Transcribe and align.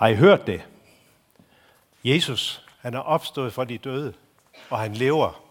Har 0.00 0.08
I 0.08 0.14
hørt 0.14 0.46
det? 0.46 0.62
Jesus, 2.04 2.62
han 2.78 2.94
er 2.94 2.98
opstået 2.98 3.52
fra 3.52 3.64
de 3.64 3.78
døde, 3.78 4.14
og 4.70 4.78
han 4.78 4.94
lever. 4.94 5.42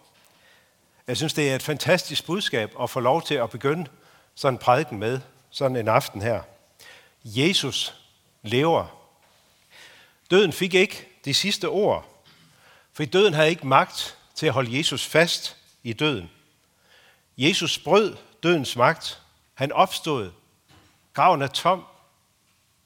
Jeg 1.08 1.18
synes, 1.18 1.34
det 1.34 1.52
er 1.52 1.56
et 1.56 1.64
fantastisk 1.64 2.26
budskab 2.26 2.74
at 2.82 2.90
få 2.90 3.00
lov 3.00 3.22
til 3.22 3.36
at 3.36 3.50
begynde 3.50 3.90
sådan 4.36 4.54
en 4.54 4.58
prædiken 4.58 5.00
med, 5.00 5.20
sådan 5.50 5.78
en 5.78 5.88
aften 5.88 6.22
her. 6.22 6.42
Jesus 7.24 7.96
lever. 8.44 8.86
Døden 10.32 10.54
fik 10.54 10.74
ikke 10.74 11.08
de 11.26 11.34
sidste 11.34 11.70
ord, 11.70 12.24
for 12.94 13.06
døden 13.06 13.34
havde 13.34 13.50
ikke 13.50 13.68
magt 13.68 14.18
til 14.36 14.46
at 14.46 14.54
holde 14.54 14.78
Jesus 14.78 15.06
fast 15.06 15.58
i 15.84 15.94
døden. 15.94 16.30
Jesus 17.38 17.80
brød 17.80 18.18
dødens 18.44 18.76
magt. 18.76 19.22
Han 19.54 19.72
opstod. 19.72 20.32
Graven 21.14 21.42
er 21.42 21.48
tom, 21.48 21.86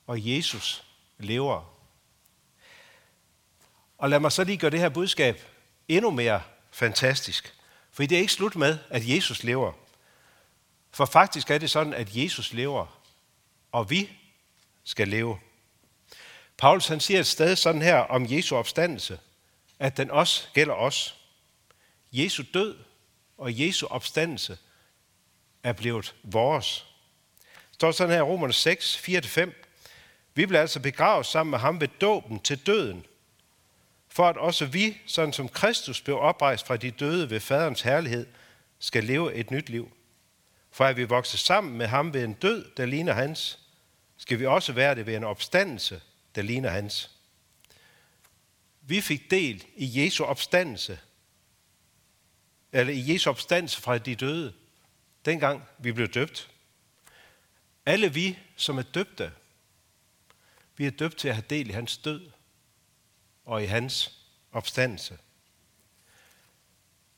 og 0.08 0.18
Jesus 0.20 0.84
lever. 1.24 1.74
Og 3.98 4.10
lad 4.10 4.20
mig 4.20 4.32
så 4.32 4.44
lige 4.44 4.58
gøre 4.58 4.72
det 4.72 4.80
her 4.80 4.90
budskab 4.90 5.42
endnu 5.88 6.12
mere 6.12 6.42
fantastisk. 6.72 7.56
For 7.92 8.04
det 8.04 8.12
er 8.12 8.20
ikke 8.20 8.34
slut 8.34 8.56
med, 8.56 8.78
at 8.90 9.10
Jesus 9.10 9.44
lever. 9.44 9.74
For 10.92 11.06
faktisk 11.06 11.50
er 11.50 11.58
det 11.58 11.70
sådan, 11.70 11.94
at 11.94 12.16
Jesus 12.16 12.54
lever, 12.54 13.02
og 13.72 13.90
vi 13.90 14.10
skal 14.84 15.08
leve. 15.08 15.40
Paulus 16.58 16.88
han 16.88 17.00
siger 17.00 17.20
et 17.20 17.28
sted 17.28 17.56
sådan 17.56 17.82
her 17.82 17.98
om 17.98 18.26
Jesu 18.30 18.56
opstandelse, 18.56 19.20
at 19.80 19.98
den 19.98 20.12
også 20.12 20.48
gælder 20.54 20.74
os. 20.74 21.16
Jesu 22.12 22.44
død 22.54 22.78
og 23.38 23.60
Jesu 23.60 23.88
opstandelse 23.88 24.58
er 25.64 25.74
blevet 25.74 26.16
vores. 26.24 26.86
Det 27.44 27.74
står 27.74 27.92
sådan 27.92 28.12
her 28.12 28.20
i 28.20 28.22
Romerne 28.22 28.54
6, 28.54 28.98
4-5. 29.10 29.63
Vi 30.36 30.46
bliver 30.46 30.62
altså 30.62 30.80
begravet 30.80 31.26
sammen 31.26 31.52
med 31.52 31.60
ham 31.60 31.82
ved 31.82 31.88
dåben 31.88 32.40
til 32.40 32.66
døden, 32.66 33.06
for 34.08 34.30
at 34.30 34.38
også 34.38 34.66
vi, 34.66 34.98
sådan 35.06 35.34
som 35.34 35.50
Kristus 35.50 36.02
blev 36.02 36.18
oprejst 36.20 36.68
fra 36.68 36.78
de 36.78 36.92
døde 36.92 37.30
ved 37.30 37.40
faderens 37.40 37.82
herlighed, 37.82 38.28
skal 38.80 39.04
leve 39.04 39.34
et 39.34 39.52
nyt 39.52 39.70
liv. 39.70 39.92
For 40.72 40.86
at 40.86 40.98
vi 40.98 41.04
vokser 41.04 41.38
sammen 41.38 41.78
med 41.78 41.88
ham 41.88 42.14
ved 42.14 42.24
en 42.24 42.34
død, 42.34 42.72
der 42.78 42.86
ligner 42.86 43.14
hans, 43.14 43.60
skal 44.18 44.40
vi 44.40 44.46
også 44.46 44.74
være 44.74 44.96
det 44.96 45.06
ved 45.06 45.16
en 45.16 45.24
opstandelse, 45.24 46.02
der 46.36 46.42
ligner 46.42 46.70
hans. 46.70 47.12
Vi 48.82 49.02
fik 49.02 49.32
del 49.32 49.66
i 49.76 50.04
Jesu 50.04 50.24
opstandelse, 50.24 51.00
eller 52.72 52.94
i 52.94 53.14
Jesu 53.14 53.30
opstandelse 53.30 53.82
fra 53.82 53.98
de 53.98 54.16
døde, 54.16 54.54
dengang 55.26 55.64
vi 55.78 55.92
blev 55.92 56.08
døbt. 56.08 56.50
Alle 57.86 58.14
vi, 58.14 58.40
som 58.56 58.78
er 58.78 58.82
døbte, 58.82 59.32
vi 60.78 60.86
er 60.86 60.92
døbt 60.92 61.18
til 61.18 61.28
at 61.28 61.36
have 61.36 61.46
del 61.50 61.70
i 61.70 61.74
hans 61.74 61.98
død 61.98 62.32
og 63.46 63.64
i 63.64 63.66
hans 63.66 64.20
opstandelse. 64.52 65.18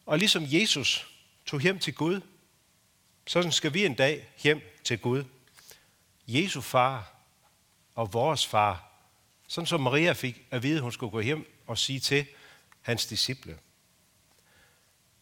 Og 0.06 0.18
ligesom 0.18 0.44
Jesus 0.48 1.16
tog 1.46 1.62
hjem 1.62 1.80
til 1.80 1.96
Gud, 1.96 2.22
sådan 3.28 3.52
skal 3.52 3.74
vi 3.74 3.86
en 3.86 3.94
dag 3.94 4.30
hjem 4.44 4.62
til 4.84 5.00
Gud. 5.00 5.24
Jesu 6.28 6.62
far 6.62 7.16
og 7.96 8.14
vores 8.14 8.48
far, 8.48 8.92
sådan 9.48 9.68
som 9.68 9.82
Maria 9.82 10.14
fik 10.14 10.46
at 10.52 10.64
vide, 10.64 10.76
at 10.76 10.82
hun 10.82 10.92
skulle 10.92 11.12
gå 11.12 11.20
hjem 11.20 11.62
og 11.68 11.78
sige 11.78 12.00
til 12.00 12.26
hans 12.82 13.06
disciple. 13.06 13.60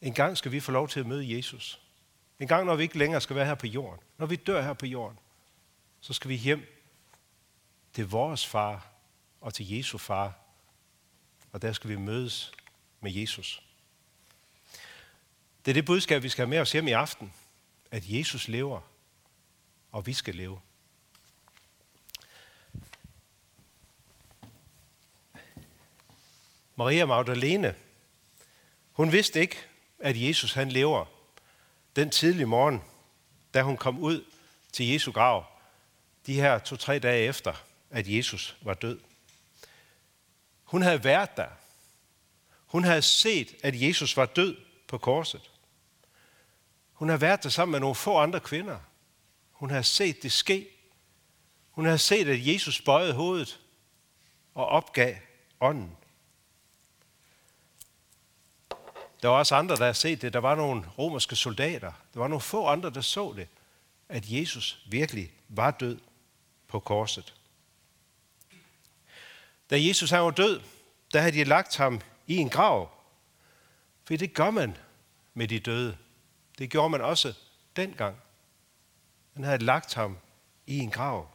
En 0.01 0.13
gang 0.13 0.37
skal 0.37 0.51
vi 0.51 0.59
få 0.59 0.71
lov 0.71 0.89
til 0.89 0.99
at 0.99 1.05
møde 1.05 1.35
Jesus. 1.35 1.79
En 2.39 2.47
gang, 2.47 2.65
når 2.65 2.75
vi 2.75 2.83
ikke 2.83 2.97
længere 2.97 3.21
skal 3.21 3.35
være 3.35 3.45
her 3.45 3.55
på 3.55 3.67
jorden. 3.67 3.99
Når 4.17 4.25
vi 4.25 4.35
dør 4.35 4.61
her 4.61 4.73
på 4.73 4.85
jorden, 4.85 5.19
så 6.01 6.13
skal 6.13 6.29
vi 6.29 6.35
hjem 6.35 6.72
til 7.93 8.09
vores 8.09 8.45
far 8.45 8.87
og 9.41 9.53
til 9.53 9.69
Jesu 9.69 9.97
far. 9.97 10.33
Og 11.51 11.61
der 11.61 11.73
skal 11.73 11.89
vi 11.89 11.95
mødes 11.95 12.51
med 13.01 13.11
Jesus. 13.11 13.63
Det 15.65 15.71
er 15.71 15.73
det 15.73 15.85
budskab, 15.85 16.23
vi 16.23 16.29
skal 16.29 16.41
have 16.41 16.49
med 16.49 16.59
os 16.59 16.71
hjem 16.71 16.87
i 16.87 16.91
aften. 16.91 17.33
At 17.91 18.03
Jesus 18.05 18.47
lever, 18.47 18.81
og 19.91 20.05
vi 20.05 20.13
skal 20.13 20.35
leve. 20.35 20.61
Maria 26.75 27.05
Magdalene, 27.05 27.75
hun 28.91 29.11
vidste 29.11 29.41
ikke, 29.41 29.57
at 29.99 30.21
Jesus 30.21 30.53
han 30.53 30.71
lever 30.71 31.05
den 31.95 32.09
tidlige 32.09 32.45
morgen, 32.45 32.81
da 33.53 33.61
hun 33.61 33.77
kom 33.77 33.99
ud 33.99 34.25
til 34.71 34.87
Jesu 34.87 35.11
grav, 35.11 35.45
de 36.25 36.33
her 36.33 36.59
to-tre 36.59 36.99
dage 36.99 37.27
efter, 37.27 37.53
at 37.93 38.07
Jesus 38.07 38.55
var 38.61 38.73
død. 38.73 38.99
Hun 40.63 40.81
havde 40.81 41.03
været 41.03 41.37
der. 41.37 41.49
Hun 42.65 42.83
havde 42.83 43.01
set, 43.01 43.55
at 43.63 43.81
Jesus 43.81 44.17
var 44.17 44.25
død 44.25 44.57
på 44.87 44.97
korset. 44.97 45.51
Hun 46.93 47.09
havde 47.09 47.21
været 47.21 47.43
der 47.43 47.49
sammen 47.49 47.71
med 47.71 47.79
nogle 47.79 47.95
få 47.95 48.17
andre 48.17 48.39
kvinder. 48.39 48.79
Hun 49.51 49.69
havde 49.69 49.83
set 49.83 50.23
det 50.23 50.31
ske. 50.31 50.67
Hun 51.71 51.85
havde 51.85 51.97
set, 51.97 52.27
at 52.27 52.47
Jesus 52.47 52.81
bøjede 52.81 53.13
hovedet 53.13 53.59
og 54.55 54.65
opgav 54.65 55.15
ånden. 55.59 55.97
Der 59.21 59.27
var 59.27 59.37
også 59.37 59.55
andre, 59.55 59.75
der 59.75 59.83
havde 59.83 59.93
set 59.93 60.21
det. 60.21 60.33
Der 60.33 60.39
var 60.39 60.55
nogle 60.55 60.85
romerske 60.97 61.35
soldater. 61.35 61.91
Der 62.13 62.19
var 62.19 62.27
nogle 62.27 62.41
få 62.41 62.67
andre, 62.67 62.89
der 62.89 63.01
så 63.01 63.33
det, 63.37 63.47
at 64.09 64.23
Jesus 64.27 64.83
virkelig 64.85 65.31
var 65.49 65.71
død 65.71 65.99
på 66.67 66.79
korset. 66.79 67.33
Da 69.73 69.77
Jesus 69.81 70.09
han 70.09 70.21
var 70.21 70.31
død, 70.31 70.61
der 71.13 71.19
havde 71.19 71.37
de 71.37 71.43
lagt 71.43 71.77
ham 71.77 72.01
i 72.27 72.37
en 72.37 72.49
grav. 72.49 72.89
For 74.05 74.17
det 74.17 74.33
gør 74.33 74.49
man 74.49 74.77
med 75.33 75.47
de 75.47 75.59
døde. 75.59 75.97
Det 76.57 76.69
gjorde 76.69 76.89
man 76.89 77.01
også 77.01 77.33
dengang. 77.75 78.17
Man 79.33 79.43
havde 79.43 79.65
lagt 79.65 79.93
ham 79.93 80.17
i 80.67 80.77
en 80.77 80.91
grav. 80.91 81.29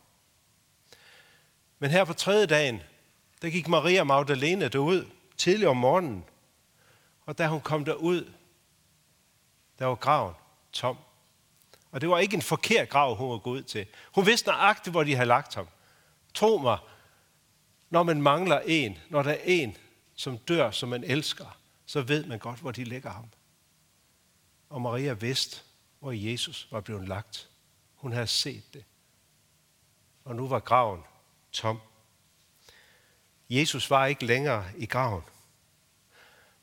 Men 1.78 1.90
her 1.90 2.04
på 2.04 2.12
tredje 2.12 2.46
dagen, 2.46 2.82
der 3.42 3.50
gik 3.50 3.68
Maria 3.68 4.04
Magdalene 4.04 4.68
derud 4.68 5.06
tidlig 5.36 5.68
om 5.68 5.76
morgenen 5.76 6.24
og 7.26 7.38
da 7.38 7.46
hun 7.46 7.60
kom 7.60 7.84
derud, 7.84 8.32
der 9.78 9.86
var 9.86 9.94
graven 9.94 10.34
tom. 10.72 10.98
Og 11.90 12.00
det 12.00 12.08
var 12.08 12.18
ikke 12.18 12.34
en 12.34 12.42
forkert 12.42 12.88
grav, 12.88 13.14
hun 13.14 13.30
var 13.30 13.38
gået 13.38 13.58
ud 13.58 13.62
til. 13.62 13.86
Hun 14.14 14.26
vidste 14.26 14.48
nøjagtigt, 14.48 14.94
hvor 14.94 15.04
de 15.04 15.14
havde 15.14 15.28
lagt 15.28 15.54
ham. 15.54 15.68
Tro 16.34 16.58
mig, 16.58 16.78
når 17.90 18.02
man 18.02 18.22
mangler 18.22 18.60
en, 18.60 18.98
når 19.10 19.22
der 19.22 19.30
er 19.30 19.42
en, 19.44 19.76
som 20.14 20.38
dør, 20.38 20.70
som 20.70 20.88
man 20.88 21.04
elsker, 21.04 21.58
så 21.86 22.02
ved 22.02 22.26
man 22.26 22.38
godt, 22.38 22.60
hvor 22.60 22.72
de 22.72 22.84
lægger 22.84 23.10
ham. 23.10 23.28
Og 24.68 24.82
Maria 24.82 25.12
vidste, 25.12 25.62
hvor 25.98 26.12
Jesus 26.12 26.68
var 26.70 26.80
blevet 26.80 27.08
lagt. 27.08 27.48
Hun 27.94 28.12
havde 28.12 28.26
set 28.26 28.74
det. 28.74 28.84
Og 30.24 30.36
nu 30.36 30.48
var 30.48 30.60
graven 30.60 31.02
tom. 31.52 31.80
Jesus 33.50 33.90
var 33.90 34.06
ikke 34.06 34.26
længere 34.26 34.70
i 34.76 34.86
graven. 34.86 35.22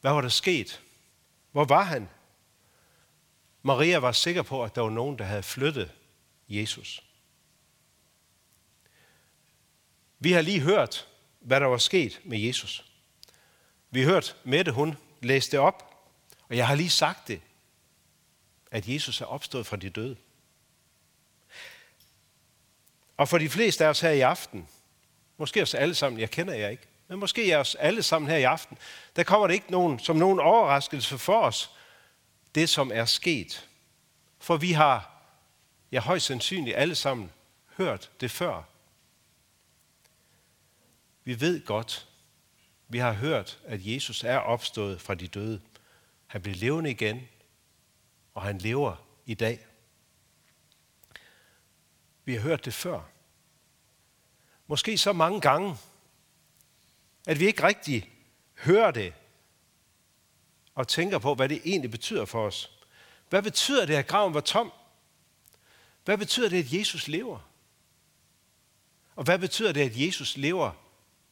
Hvad 0.02 0.12
var 0.12 0.22
der 0.22 0.30
sket? 0.30 0.82
Hvor 1.52 1.66
var 1.66 1.84
han? 1.84 2.10
Maria 3.62 3.98
var 3.98 4.12
sikker 4.12 4.42
på, 4.42 4.64
at 4.64 4.76
der 4.76 4.82
var 4.82 4.90
nogen, 4.90 5.20
der 5.20 5.26
havde 5.26 5.44
flyttet 5.44 5.92
Jesus. 6.50 7.04
Vi 10.20 10.32
har 10.32 10.42
lige 10.42 10.60
hørt, 10.60 11.08
hvad 11.46 11.60
der 11.60 11.66
var 11.66 11.78
sket 11.78 12.22
med 12.24 12.40
Jesus. 12.40 12.86
Vi 13.92 14.02
har 14.02 14.34
Mette, 14.44 14.72
hun 14.72 14.98
læste 15.22 15.52
det 15.52 15.60
op, 15.60 16.08
og 16.50 16.58
jeg 16.58 16.68
har 16.68 16.76
lige 16.76 16.90
sagt 16.90 17.28
det, 17.28 17.42
at 18.72 18.88
Jesus 18.88 19.22
er 19.22 19.26
opstået 19.26 19.68
fra 19.68 19.78
de 19.78 19.90
døde. 19.90 20.16
Og 23.18 23.30
for 23.30 23.38
de 23.38 23.50
fleste 23.50 23.86
af 23.86 23.90
os 23.90 24.00
her 24.00 24.10
i 24.10 24.22
aften, 24.22 24.68
måske 25.38 25.62
os 25.62 25.74
alle 25.74 25.96
sammen, 25.96 26.20
jeg 26.20 26.32
kender 26.32 26.54
jer 26.54 26.70
ikke, 26.70 26.88
men 27.08 27.20
måske 27.20 27.52
er 27.52 27.58
os 27.58 27.76
alle 27.76 28.04
sammen 28.04 28.30
her 28.30 28.38
i 28.38 28.44
aften, 28.44 28.78
der 29.16 29.24
kommer 29.24 29.48
det 29.48 29.54
ikke 29.54 29.72
nogen, 29.72 30.00
som 30.00 30.16
nogen 30.16 30.40
overraskelse 30.40 31.18
for 31.18 31.42
os, 31.42 31.72
det 32.56 32.70
som 32.70 32.92
er 32.94 33.06
sket. 33.06 33.68
For 34.40 34.58
vi 34.58 34.72
har, 34.72 35.12
ja 35.92 36.00
højst 36.00 36.26
sandsynligt 36.26 36.78
alle 36.78 36.96
sammen, 36.96 37.32
hørt 37.78 38.12
det 38.22 38.32
før. 38.32 38.64
Vi 41.26 41.42
ved 41.42 41.66
godt, 41.66 42.10
vi 42.88 42.98
har 42.98 43.14
hørt, 43.14 43.60
at 43.64 43.80
Jesus 43.86 44.24
er 44.24 44.38
opstået 44.38 45.02
fra 45.02 45.16
de 45.16 45.28
døde. 45.28 45.62
Han 46.28 46.42
blev 46.42 46.56
levende 46.56 46.92
igen, 46.92 47.28
og 48.34 48.42
han 48.42 48.58
lever 48.58 48.96
i 49.26 49.34
dag. 49.34 49.66
Vi 52.26 52.34
har 52.34 52.42
hørt 52.42 52.66
det 52.66 52.74
før. 52.74 53.02
Måske 54.68 54.98
så 54.98 55.14
mange 55.14 55.42
gange, 55.42 55.78
at 57.28 57.40
vi 57.40 57.46
ikke 57.46 57.64
rigtig 57.64 58.12
hører 58.58 58.92
det 58.92 59.14
og 60.76 60.88
tænker 60.88 61.18
på, 61.18 61.36
hvad 61.36 61.50
det 61.50 61.62
egentlig 61.66 61.92
betyder 61.92 62.26
for 62.26 62.46
os. 62.46 62.72
Hvad 63.30 63.42
betyder 63.42 63.86
det, 63.86 63.94
at 63.94 64.08
graven 64.08 64.34
var 64.34 64.42
tom? 64.42 64.72
Hvad 66.06 66.18
betyder 66.18 66.50
det, 66.50 66.64
at 66.64 66.74
Jesus 66.74 67.08
lever? 67.08 67.40
Og 69.16 69.24
hvad 69.24 69.40
betyder 69.40 69.72
det, 69.72 69.82
at 69.82 70.02
Jesus 70.02 70.38
lever 70.38 70.85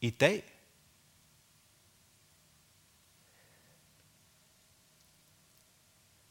i 0.04 0.10
dag. 0.10 0.42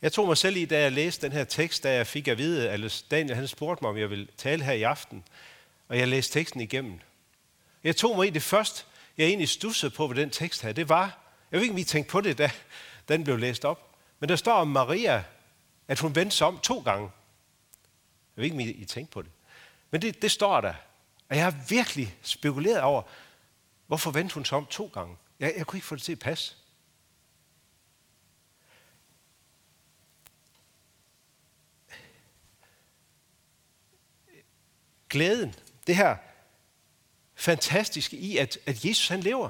Jeg 0.01 0.13
tog 0.13 0.27
mig 0.27 0.37
selv 0.37 0.57
i, 0.57 0.65
da 0.65 0.81
jeg 0.81 0.91
læste 0.91 1.27
den 1.27 1.31
her 1.31 1.43
tekst, 1.43 1.83
da 1.83 1.93
jeg 1.93 2.07
fik 2.07 2.27
at 2.27 2.37
vide, 2.37 2.69
at 2.69 3.05
Daniel 3.11 3.35
han 3.35 3.47
spurgte 3.47 3.83
mig, 3.83 3.89
om 3.89 3.97
jeg 3.97 4.09
ville 4.09 4.27
tale 4.37 4.63
her 4.63 4.73
i 4.73 4.83
aften, 4.83 5.23
og 5.87 5.97
jeg 5.97 6.07
læste 6.07 6.33
teksten 6.33 6.61
igennem. 6.61 6.99
Jeg 7.83 7.95
tog 7.95 8.15
mig 8.15 8.27
i 8.27 8.29
det 8.29 8.43
først, 8.43 8.87
jeg 9.17 9.27
egentlig 9.27 9.49
stussede 9.49 9.91
på 9.91 10.07
ved 10.07 10.15
den 10.15 10.29
tekst 10.29 10.61
her, 10.61 10.71
det 10.71 10.89
var, 10.89 11.19
jeg 11.51 11.57
ved 11.57 11.61
ikke, 11.61 11.73
om 11.73 11.77
I 11.77 11.83
tænkte 11.83 12.11
på 12.11 12.21
det, 12.21 12.37
da 12.37 12.51
den 13.07 13.23
blev 13.23 13.37
læst 13.37 13.65
op, 13.65 13.95
men 14.19 14.29
der 14.29 14.35
står 14.35 14.53
om 14.53 14.67
Maria, 14.67 15.23
at 15.87 15.99
hun 15.99 16.15
vendte 16.15 16.35
sig 16.35 16.47
om 16.47 16.59
to 16.59 16.79
gange. 16.79 17.09
Jeg 18.35 18.41
ved 18.41 18.43
ikke, 18.43 18.55
om 18.55 18.59
I, 18.59 18.69
I 18.69 18.85
tænkte 18.85 19.13
på 19.13 19.21
det. 19.21 19.31
Men 19.91 20.01
det, 20.01 20.21
det 20.21 20.31
står 20.31 20.61
der. 20.61 20.73
Og 21.29 21.35
jeg 21.35 21.43
har 21.43 21.55
virkelig 21.69 22.15
spekuleret 22.21 22.81
over, 22.81 23.01
hvorfor 23.94 24.12
vendte 24.12 24.34
hun 24.34 24.45
sig 24.45 24.57
om 24.57 24.66
to 24.66 24.92
gange. 24.94 25.18
Jeg, 25.40 25.54
jeg 25.57 25.68
kunne 25.68 25.78
ikke 25.78 25.88
få 25.88 25.95
det 25.95 26.04
til 26.04 26.12
at 26.12 26.19
passe. 26.19 26.56
Glæden, 35.10 35.56
det 35.88 35.95
her 35.95 36.18
fantastiske 37.36 38.18
i, 38.18 38.38
at, 38.38 38.57
at 38.66 38.86
Jesus 38.86 39.07
han 39.07 39.19
lever. 39.19 39.50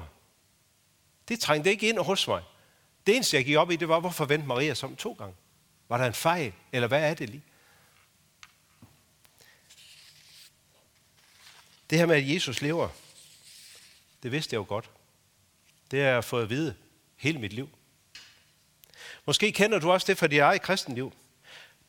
Det 1.28 1.40
trængte 1.40 1.70
ikke 1.70 1.88
ind 1.88 1.98
hos 1.98 2.28
mig. 2.28 2.42
Det 3.06 3.14
eneste, 3.14 3.36
jeg 3.36 3.44
gik 3.44 3.56
op 3.56 3.70
i, 3.70 3.76
det 3.76 3.88
var, 3.88 4.00
hvorfor 4.00 4.24
vendte 4.24 4.48
Maria 4.48 4.74
som 4.74 4.90
om 4.90 4.96
to 4.96 5.12
gange? 5.12 5.34
Var 5.88 5.98
der 5.98 6.06
en 6.06 6.14
fejl, 6.14 6.52
eller 6.72 6.88
hvad 6.88 7.10
er 7.10 7.14
det 7.14 7.30
lige? 7.30 7.44
Det 11.90 11.98
her 11.98 12.06
med, 12.06 12.16
at 12.16 12.34
Jesus 12.34 12.62
lever, 12.62 12.88
det 14.24 14.32
vidste 14.32 14.54
jeg 14.54 14.58
jo 14.58 14.64
godt. 14.68 14.90
Det 15.90 16.02
har 16.02 16.08
jeg 16.08 16.24
fået 16.24 16.42
at 16.42 16.50
vide 16.50 16.76
hele 17.16 17.38
mit 17.38 17.52
liv. 17.52 17.68
Måske 19.26 19.52
kender 19.52 19.78
du 19.78 19.92
også 19.92 20.06
det 20.06 20.18
fra 20.18 20.26
dit 20.26 20.38
eget 20.38 20.62
kristenliv. 20.62 21.12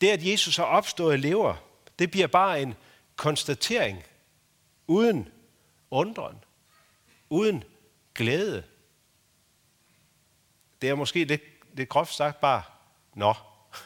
Det, 0.01 0.09
at 0.09 0.25
Jesus 0.25 0.57
har 0.57 0.63
opstået 0.63 1.11
og 1.11 1.19
lever, 1.19 1.55
det 1.99 2.11
bliver 2.11 2.27
bare 2.27 2.61
en 2.61 2.75
konstatering, 3.15 4.03
uden 4.87 5.29
undren, 5.91 6.43
uden 7.29 7.63
glæde. 8.15 8.63
Det 10.81 10.89
er 10.89 10.95
måske 10.95 11.23
lidt, 11.23 11.41
lidt 11.73 11.89
groft 11.89 12.13
sagt 12.13 12.39
bare, 12.39 12.63
nå, 13.13 13.33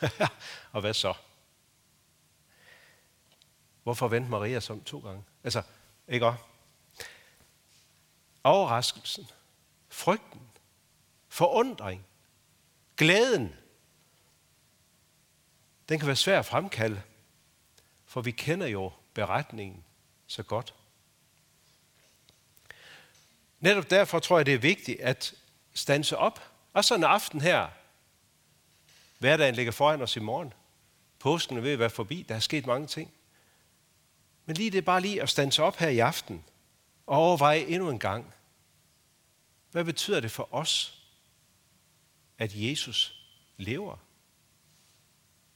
og 0.73 0.81
hvad 0.81 0.93
så? 0.93 1.13
Hvorfor 3.83 4.07
vendte 4.07 4.29
Maria 4.29 4.59
som 4.59 4.83
to 4.83 4.99
gange? 4.99 5.23
Altså, 5.43 5.61
ikke 6.07 6.25
også? 6.25 6.48
Overraskelsen, 8.43 9.27
frygten, 9.89 10.41
forundring, 11.27 12.05
glæden, 12.97 13.55
den 15.89 15.99
kan 15.99 16.07
være 16.07 16.15
svær 16.15 16.39
at 16.39 16.45
fremkalde, 16.45 17.01
for 18.05 18.21
vi 18.21 18.31
kender 18.31 18.67
jo 18.67 18.91
beretningen 19.13 19.83
så 20.27 20.43
godt. 20.43 20.73
Netop 23.59 23.89
derfor 23.89 24.19
tror 24.19 24.37
jeg, 24.37 24.45
det 24.45 24.53
er 24.53 24.59
vigtigt 24.59 25.01
at 25.01 25.33
stanse 25.73 26.17
op. 26.17 26.51
Og 26.73 26.85
sådan 26.85 27.03
en 27.03 27.09
aften 27.09 27.41
her, 27.41 27.69
hverdagen 29.19 29.55
ligger 29.55 29.71
foran 29.71 30.01
os 30.01 30.15
i 30.15 30.19
morgen. 30.19 30.53
Påsken 31.19 31.57
er 31.57 31.61
ved 31.61 31.71
at 31.71 31.79
være 31.79 31.89
forbi, 31.89 32.25
der 32.29 32.35
er 32.35 32.39
sket 32.39 32.65
mange 32.65 32.87
ting. 32.87 33.11
Men 34.45 34.55
lige 34.55 34.71
det 34.71 34.77
er 34.77 34.81
bare 34.81 35.01
lige 35.01 35.21
at 35.21 35.29
stanse 35.29 35.63
op 35.63 35.75
her 35.75 35.89
i 35.89 35.99
aften 35.99 36.45
og 37.09 37.17
overveje 37.17 37.59
endnu 37.59 37.89
en 37.89 37.99
gang, 37.99 38.33
hvad 39.71 39.83
betyder 39.83 40.19
det 40.19 40.31
for 40.31 40.47
os, 40.51 41.01
at 42.37 42.51
Jesus 42.53 43.25
lever? 43.57 43.97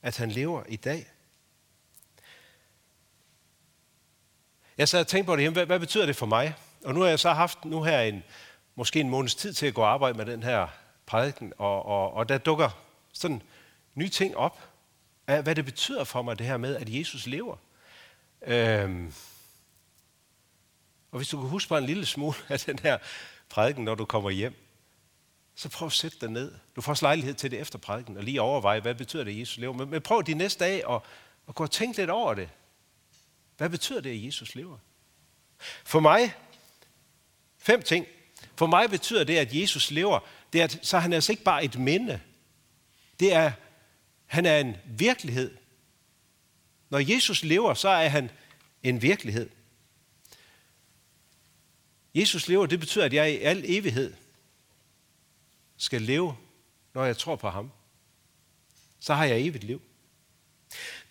At 0.01 0.17
han 0.17 0.31
lever 0.31 0.63
i 0.69 0.75
dag? 0.75 1.07
Jeg 4.77 4.89
sad 4.89 4.99
og 4.99 5.07
tænkte 5.07 5.25
på 5.25 5.35
det 5.35 5.41
hjemme, 5.41 5.53
hvad, 5.53 5.65
hvad 5.65 5.79
betyder 5.79 6.05
det 6.05 6.15
for 6.15 6.25
mig? 6.25 6.55
Og 6.83 6.93
nu 6.93 6.99
har 6.99 7.07
jeg 7.07 7.19
så 7.19 7.31
haft 7.31 7.65
nu 7.65 7.83
her 7.83 8.01
en, 8.01 8.23
måske 8.75 8.99
en 8.99 9.09
måneds 9.09 9.35
tid 9.35 9.53
til 9.53 9.65
at 9.65 9.73
gå 9.73 9.81
og 9.81 9.91
arbejde 9.91 10.17
med 10.17 10.25
den 10.25 10.43
her 10.43 10.67
prædiken, 11.05 11.53
og, 11.57 11.85
og, 11.85 12.13
og 12.13 12.29
der 12.29 12.37
dukker 12.37 12.69
sådan 13.13 13.41
nye 13.95 14.09
ting 14.09 14.37
op, 14.37 14.69
af 15.27 15.43
hvad 15.43 15.55
det 15.55 15.65
betyder 15.65 16.03
for 16.03 16.21
mig, 16.21 16.39
det 16.39 16.47
her 16.47 16.57
med, 16.57 16.75
at 16.75 16.89
Jesus 16.89 17.27
lever. 17.27 17.57
Øhm, 18.41 19.13
og 21.13 21.19
hvis 21.19 21.29
du 21.29 21.39
kan 21.39 21.49
huske 21.49 21.69
bare 21.69 21.79
en 21.79 21.85
lille 21.85 22.05
smule 22.05 22.35
af 22.49 22.59
den 22.59 22.79
her 22.79 22.97
prædiken, 23.49 23.85
når 23.85 23.95
du 23.95 24.05
kommer 24.05 24.29
hjem, 24.29 24.55
så 25.55 25.69
prøv 25.69 25.85
at 25.85 25.91
sætte 25.91 26.17
dig 26.21 26.29
ned. 26.29 26.51
Du 26.75 26.81
får 26.81 26.91
også 26.91 27.05
lejlighed 27.05 27.33
til 27.33 27.51
det 27.51 27.59
efter 27.59 27.79
prædiken, 27.79 28.17
og 28.17 28.23
lige 28.23 28.41
overveje, 28.41 28.79
hvad 28.79 28.95
betyder 28.95 29.23
det, 29.23 29.31
at 29.31 29.39
Jesus 29.39 29.57
lever. 29.57 29.73
Men, 29.73 29.89
men 29.89 30.01
prøv 30.01 30.23
de 30.23 30.33
næste 30.33 30.65
dage 30.65 30.91
at, 30.91 31.01
at 31.47 31.55
gå 31.55 31.63
og 31.63 31.71
tænke 31.71 31.97
lidt 31.97 32.09
over 32.09 32.33
det. 32.33 32.49
Hvad 33.57 33.69
betyder 33.69 34.01
det, 34.01 34.09
at 34.09 34.25
Jesus 34.25 34.55
lever? 34.55 34.77
For 35.83 35.99
mig, 35.99 36.35
fem 37.57 37.81
ting. 37.81 38.05
For 38.55 38.67
mig 38.67 38.89
betyder 38.89 39.23
det, 39.23 39.37
at 39.37 39.55
Jesus 39.55 39.91
lever, 39.91 40.19
det 40.53 40.61
er, 40.61 40.65
at, 40.65 40.79
så 40.81 40.97
er 40.97 41.01
han 41.01 41.13
altså 41.13 41.31
ikke 41.31 41.43
bare 41.43 41.65
et 41.65 41.79
minde. 41.79 42.21
Det 43.19 43.33
er, 43.33 43.51
han 44.25 44.45
er 44.45 44.59
en 44.59 44.75
virkelighed. 44.85 45.57
Når 46.89 46.99
Jesus 46.99 47.43
lever, 47.43 47.73
så 47.73 47.89
er 47.89 48.09
han 48.09 48.31
en 48.83 49.01
virkelighed. 49.01 49.49
Jesus 52.15 52.47
lever, 52.47 52.65
det 52.65 52.79
betyder, 52.79 53.05
at 53.05 53.13
jeg 53.13 53.33
i 53.33 53.37
al 53.37 53.63
evighed 53.65 54.13
skal 55.77 56.01
leve, 56.01 56.37
når 56.93 57.05
jeg 57.05 57.17
tror 57.17 57.35
på 57.35 57.49
ham. 57.49 57.71
Så 58.99 59.13
har 59.13 59.25
jeg 59.25 59.41
evigt 59.41 59.63
liv. 59.63 59.81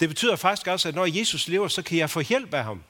Det 0.00 0.08
betyder 0.08 0.36
faktisk 0.36 0.66
også, 0.66 0.88
at 0.88 0.94
når 0.94 1.06
Jesus 1.06 1.48
lever, 1.48 1.68
så 1.68 1.82
kan 1.82 1.98
jeg 1.98 2.10
få 2.10 2.20
hjælp 2.20 2.54
af 2.54 2.64
ham. 2.64 2.84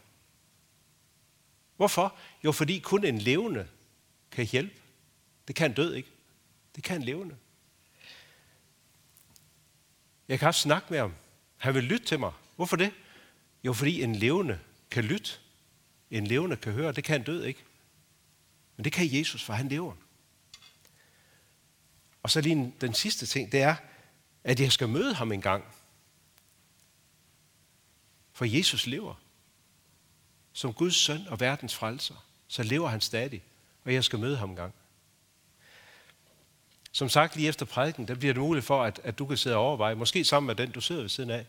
Hvorfor? 1.76 2.16
Jo, 2.44 2.52
fordi 2.52 2.78
kun 2.78 3.04
en 3.04 3.18
levende 3.18 3.68
kan 4.30 4.46
hjælpe. 4.46 4.74
Det 5.48 5.56
kan 5.56 5.70
en 5.70 5.74
død 5.74 5.94
ikke. 5.94 6.08
Det 6.76 6.84
kan 6.84 6.96
en 6.96 7.02
levende. 7.02 7.36
Jeg 10.28 10.38
kan 10.38 10.48
også 10.48 10.60
snakke 10.60 10.86
med 10.90 10.98
ham. 10.98 11.14
Han 11.56 11.74
vil 11.74 11.84
lytte 11.84 12.06
til 12.06 12.20
mig. 12.20 12.32
Hvorfor 12.56 12.76
det? 12.76 12.92
Jo, 13.64 13.72
fordi 13.72 14.02
en 14.02 14.16
levende 14.16 14.58
kan 14.90 15.04
lytte. 15.04 15.30
En 16.10 16.26
levende 16.26 16.56
kan 16.56 16.72
høre. 16.72 16.92
Det 16.92 17.04
kan 17.04 17.20
en 17.20 17.26
død 17.26 17.44
ikke. 17.44 17.60
Men 18.76 18.84
det 18.84 18.92
kan 18.92 19.18
Jesus, 19.18 19.42
for 19.42 19.52
han 19.52 19.68
lever. 19.68 19.94
Og 22.22 22.30
så 22.30 22.40
lige 22.40 22.74
den 22.80 22.94
sidste 22.94 23.26
ting, 23.26 23.52
det 23.52 23.62
er, 23.62 23.76
at 24.44 24.60
jeg 24.60 24.72
skal 24.72 24.88
møde 24.88 25.14
ham 25.14 25.32
en 25.32 25.40
gang. 25.40 25.64
For 28.32 28.44
Jesus 28.44 28.86
lever. 28.86 29.14
Som 30.52 30.72
Guds 30.72 30.96
søn 30.96 31.26
og 31.28 31.40
verdens 31.40 31.74
frelser, 31.74 32.14
så 32.48 32.62
lever 32.62 32.88
han 32.88 33.00
stadig, 33.00 33.42
og 33.84 33.94
jeg 33.94 34.04
skal 34.04 34.18
møde 34.18 34.36
ham 34.36 34.50
en 34.50 34.56
gang. 34.56 34.74
Som 36.92 37.08
sagt, 37.08 37.36
lige 37.36 37.48
efter 37.48 37.66
prædiken, 37.66 38.08
der 38.08 38.14
bliver 38.14 38.34
det 38.34 38.42
muligt 38.42 38.66
for, 38.66 38.84
at, 38.84 39.00
at 39.04 39.18
du 39.18 39.26
kan 39.26 39.36
sidde 39.36 39.56
og 39.56 39.62
overveje, 39.62 39.94
måske 39.94 40.24
sammen 40.24 40.46
med 40.46 40.54
den, 40.54 40.70
du 40.70 40.80
sidder 40.80 41.00
ved 41.00 41.08
siden 41.08 41.30
af, 41.30 41.46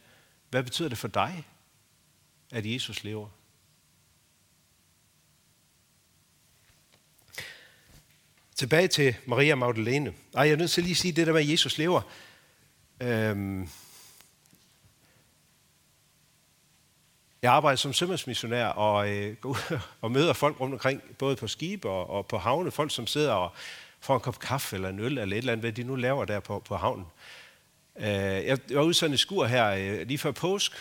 hvad 0.49 0.63
betyder 0.63 0.89
det 0.89 0.97
for 0.97 1.07
dig, 1.07 1.47
at 2.51 2.73
Jesus 2.73 3.03
lever? 3.03 3.29
Tilbage 8.55 8.87
til 8.87 9.15
Maria 9.25 9.55
Magdalene. 9.55 10.13
Ej, 10.33 10.43
jeg 10.43 10.51
er 10.51 10.55
nødt 10.55 10.71
til 10.71 10.83
lige 10.83 10.91
at 10.91 10.97
sige 10.97 11.11
det 11.11 11.27
der 11.27 11.33
med, 11.33 11.41
at 11.41 11.49
Jesus 11.49 11.77
lever. 11.77 12.01
Øhm, 13.01 13.69
Jeg 17.43 17.51
arbejder 17.53 17.75
som 17.75 17.93
sømandsmissionær 17.93 18.65
og 18.65 19.09
øh, 19.09 19.35
går 19.35 19.49
ud 19.49 19.79
og 20.01 20.11
møder 20.11 20.33
folk 20.33 20.59
rundt 20.59 20.73
omkring, 20.73 21.01
både 21.17 21.35
på 21.35 21.47
skibe 21.47 21.89
og, 21.89 22.09
og 22.09 22.27
på 22.27 22.37
havne. 22.37 22.71
Folk, 22.71 22.93
som 22.93 23.07
sidder 23.07 23.33
og 23.33 23.51
får 23.99 24.15
en 24.15 24.21
kop 24.21 24.39
kaffe 24.39 24.75
eller 24.75 24.89
en 24.89 24.99
øl 24.99 25.17
eller 25.17 25.35
et 25.35 25.37
eller 25.37 25.51
andet, 25.51 25.63
hvad 25.63 25.71
de 25.71 25.83
nu 25.83 25.95
laver 25.95 26.25
der 26.25 26.39
på, 26.39 26.59
på 26.59 26.75
havnen. 26.75 27.05
Øh, 27.99 28.05
jeg 28.05 28.57
var 28.69 28.81
ude 28.81 28.93
sådan 28.93 29.13
i 29.13 29.17
skur 29.17 29.45
her 29.45 29.69
øh, 29.69 30.07
lige 30.07 30.17
før 30.17 30.31
påsk, 30.31 30.71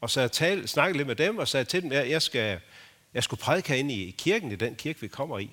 og 0.00 0.10
så 0.10 0.20
jeg 0.20 0.32
tal, 0.32 0.68
snakkede 0.68 0.96
lidt 0.96 1.08
med 1.08 1.16
dem 1.16 1.38
og 1.38 1.48
sagde 1.48 1.64
til 1.64 1.82
dem, 1.82 1.92
at 1.92 2.10
jeg, 2.10 2.22
skal, 2.22 2.60
jeg 3.14 3.24
skulle 3.24 3.40
prædike 3.40 3.78
ind 3.78 3.90
i 3.92 4.14
kirken, 4.18 4.52
i 4.52 4.56
den 4.56 4.74
kirke, 4.74 5.00
vi 5.00 5.08
kommer 5.08 5.38
i. 5.38 5.50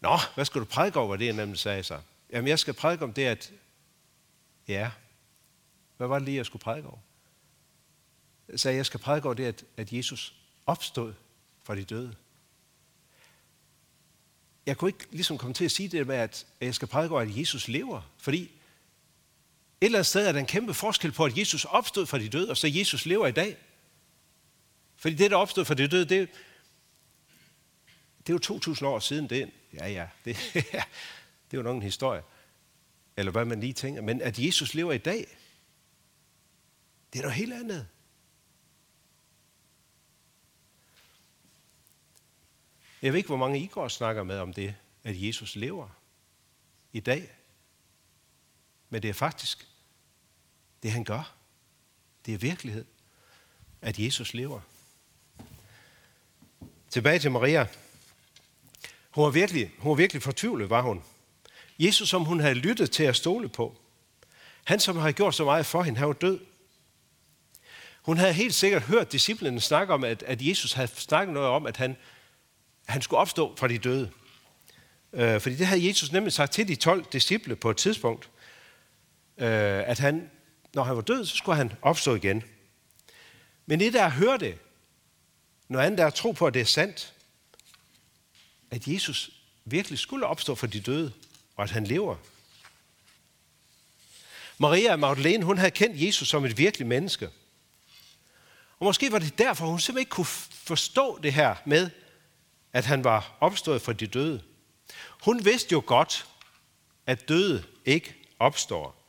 Nå, 0.00 0.18
hvad 0.34 0.44
skal 0.44 0.60
du 0.60 0.64
prædike 0.64 0.98
over 0.98 1.16
det, 1.16 1.34
nemlig 1.34 1.58
sagde 1.58 1.82
så. 1.82 2.00
Jamen, 2.32 2.48
jeg 2.48 2.58
skal 2.58 2.74
prædike 2.74 3.04
om 3.04 3.12
det, 3.12 3.24
at... 3.24 3.52
Ja, 4.68 4.90
hvad 5.96 6.06
var 6.06 6.18
det 6.18 6.24
lige, 6.26 6.36
jeg 6.36 6.46
skulle 6.46 6.62
prædike 6.62 6.88
over? 6.88 6.98
sagde, 8.56 8.76
jeg 8.76 8.86
skal 8.86 9.00
prædike 9.00 9.26
over 9.26 9.34
det, 9.34 9.44
at, 9.44 9.64
at 9.76 9.92
Jesus 9.92 10.34
opstod 10.66 11.14
fra 11.62 11.76
de 11.76 11.84
døde. 11.84 12.14
Jeg 14.66 14.76
kunne 14.76 14.88
ikke 14.88 15.06
ligesom 15.10 15.38
komme 15.38 15.54
til 15.54 15.64
at 15.64 15.70
sige 15.70 15.88
det 15.88 16.06
med, 16.06 16.16
at 16.16 16.46
jeg 16.60 16.74
skal 16.74 16.88
prædike 16.88 17.12
over, 17.12 17.22
at 17.22 17.38
Jesus 17.38 17.68
lever, 17.68 18.02
fordi 18.16 18.42
et 19.80 19.86
eller 19.86 19.98
andet 19.98 20.06
sted 20.06 20.26
er 20.26 20.32
der 20.32 20.40
en 20.40 20.46
kæmpe 20.46 20.74
forskel 20.74 21.12
på, 21.12 21.24
at 21.24 21.38
Jesus 21.38 21.64
opstod 21.64 22.06
fra 22.06 22.18
de 22.18 22.28
døde, 22.28 22.50
og 22.50 22.56
så 22.56 22.68
Jesus 22.68 23.06
lever 23.06 23.26
i 23.26 23.32
dag. 23.32 23.56
Fordi 24.96 25.14
det, 25.14 25.30
der 25.30 25.36
opstod 25.36 25.64
fra 25.64 25.74
de 25.74 25.88
døde, 25.88 26.04
det, 26.04 26.28
det 28.18 28.28
er 28.28 28.32
jo 28.32 28.38
2000 28.38 28.88
år 28.88 28.98
siden. 28.98 29.30
Det, 29.30 29.50
ja, 29.76 29.88
ja, 29.88 30.08
det, 30.24 30.36
det 30.54 31.52
er 31.52 31.56
jo 31.58 31.62
nok 31.62 31.76
en 31.76 31.82
historie. 31.82 32.22
Eller 33.16 33.32
hvad 33.32 33.44
man 33.44 33.60
lige 33.60 33.72
tænker. 33.72 34.02
Men 34.02 34.22
at 34.22 34.38
Jesus 34.38 34.74
lever 34.74 34.92
i 34.92 34.98
dag, 34.98 35.36
det 37.12 37.18
er 37.18 37.22
noget 37.22 37.36
helt 37.36 37.52
andet. 37.52 37.88
Jeg 43.02 43.12
ved 43.12 43.18
ikke, 43.18 43.26
hvor 43.26 43.36
mange 43.36 43.60
I 43.60 43.66
går 43.66 43.82
og 43.82 43.90
snakker 43.90 44.22
med 44.22 44.38
om 44.38 44.52
det, 44.52 44.74
at 45.04 45.22
Jesus 45.22 45.56
lever 45.56 45.88
i 46.92 47.00
dag. 47.00 47.36
Men 48.88 49.02
det 49.02 49.10
er 49.10 49.14
faktisk 49.14 49.68
det, 50.82 50.92
han 50.92 51.04
gør. 51.04 51.36
Det 52.26 52.34
er 52.34 52.38
virkelighed, 52.38 52.84
at 53.80 53.98
Jesus 53.98 54.34
lever. 54.34 54.60
Tilbage 56.90 57.18
til 57.18 57.30
Maria. 57.30 57.68
Hun 59.16 59.24
var 59.24 59.30
virkelig, 59.30 59.70
hun 59.78 59.90
var 59.90 59.96
virkelig 59.96 60.22
fortvivlet, 60.22 60.70
var 60.70 60.82
hun. 60.82 61.02
Jesus, 61.78 62.08
som 62.08 62.24
hun 62.24 62.40
havde 62.40 62.54
lyttet 62.54 62.90
til 62.90 63.02
at 63.02 63.16
stole 63.16 63.48
på. 63.48 63.76
Han, 64.64 64.80
som 64.80 64.96
havde 64.96 65.12
gjort 65.12 65.34
så 65.34 65.44
meget 65.44 65.66
for 65.66 65.82
hende, 65.82 65.98
han 65.98 66.08
var 66.08 66.14
død. 66.14 66.40
Hun 68.02 68.16
havde 68.16 68.32
helt 68.32 68.54
sikkert 68.54 68.82
hørt 68.82 69.12
disciplinen 69.12 69.60
snakke 69.60 69.94
om, 69.94 70.04
at, 70.04 70.22
at 70.22 70.42
Jesus 70.42 70.72
havde 70.72 70.88
snakket 70.88 71.34
noget 71.34 71.48
om, 71.48 71.66
at 71.66 71.76
han, 71.76 71.96
han 72.86 73.02
skulle 73.02 73.20
opstå 73.20 73.56
fra 73.56 73.68
de 73.68 73.78
døde. 73.78 74.10
Øh, 75.12 75.40
fordi 75.40 75.56
det 75.56 75.66
havde 75.66 75.88
Jesus 75.88 76.12
nemlig 76.12 76.32
sagt 76.32 76.52
til 76.52 76.68
de 76.68 76.74
12 76.74 77.04
disciple 77.12 77.56
på 77.56 77.70
et 77.70 77.76
tidspunkt, 77.76 78.30
øh, 79.38 79.88
at 79.88 79.98
han, 79.98 80.30
når 80.74 80.82
han 80.82 80.96
var 80.96 81.02
død, 81.02 81.24
så 81.24 81.36
skulle 81.36 81.56
han 81.56 81.72
opstå 81.82 82.14
igen. 82.14 82.42
Men 83.66 83.80
det 83.80 83.92
der 83.92 84.04
at 84.04 84.12
høre 84.12 84.38
det, 84.38 84.58
noget 85.68 85.86
andet 85.86 86.00
er 86.00 86.06
at 86.06 86.14
tro 86.14 86.32
på, 86.32 86.46
at 86.46 86.54
det 86.54 86.60
er 86.60 86.66
sandt, 86.66 87.15
at 88.70 88.88
Jesus 88.88 89.30
virkelig 89.64 89.98
skulle 89.98 90.26
opstå 90.26 90.54
for 90.54 90.66
de 90.66 90.80
døde, 90.80 91.12
og 91.56 91.64
at 91.64 91.70
han 91.70 91.86
lever. 91.86 92.16
Maria 94.58 94.96
Magdalene, 94.96 95.44
hun 95.44 95.58
havde 95.58 95.70
kendt 95.70 96.02
Jesus 96.02 96.28
som 96.28 96.44
et 96.44 96.58
virkelig 96.58 96.86
menneske. 96.86 97.30
Og 98.78 98.84
måske 98.84 99.12
var 99.12 99.18
det 99.18 99.38
derfor, 99.38 99.66
hun 99.66 99.80
simpelthen 99.80 100.00
ikke 100.02 100.10
kunne 100.10 100.26
forstå 100.50 101.18
det 101.22 101.32
her 101.32 101.54
med, 101.64 101.90
at 102.72 102.84
han 102.84 103.04
var 103.04 103.36
opstået 103.40 103.82
for 103.82 103.92
de 103.92 104.06
døde. 104.06 104.42
Hun 105.24 105.44
vidste 105.44 105.72
jo 105.72 105.82
godt, 105.86 106.26
at 107.06 107.28
døde 107.28 107.64
ikke 107.84 108.14
opstår. 108.38 109.06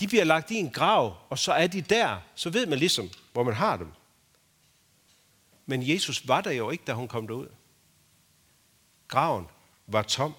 De 0.00 0.06
bliver 0.06 0.24
lagt 0.24 0.50
i 0.50 0.54
en 0.54 0.70
grav, 0.70 1.16
og 1.30 1.38
så 1.38 1.52
er 1.52 1.66
de 1.66 1.80
der. 1.80 2.18
Så 2.34 2.50
ved 2.50 2.66
man 2.66 2.78
ligesom, 2.78 3.10
hvor 3.32 3.42
man 3.42 3.54
har 3.54 3.76
dem. 3.76 3.92
Men 5.66 5.88
Jesus 5.88 6.28
var 6.28 6.40
der 6.40 6.50
jo 6.50 6.70
ikke, 6.70 6.84
da 6.86 6.92
hun 6.92 7.08
kom 7.08 7.26
derud. 7.26 7.48
Graven 9.08 9.46
var 9.86 10.02
tom. 10.02 10.34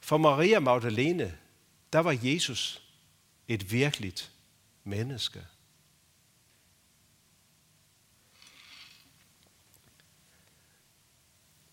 For 0.00 0.16
Maria 0.16 0.60
Magdalene, 0.60 1.38
der 1.92 1.98
var 1.98 2.18
Jesus 2.22 2.82
et 3.48 3.72
virkeligt 3.72 4.32
menneske. 4.84 5.46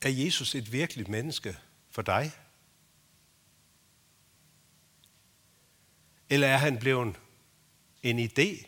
Er 0.01 0.10
Jesus 0.10 0.56
et 0.56 0.72
virkeligt 0.72 1.10
menneske 1.10 1.58
for 1.89 2.01
dig? 2.01 2.32
Eller 6.30 6.48
er 6.48 6.58
han 6.58 6.80
blevet 6.80 7.15
en 8.03 8.20
idé, 8.20 8.68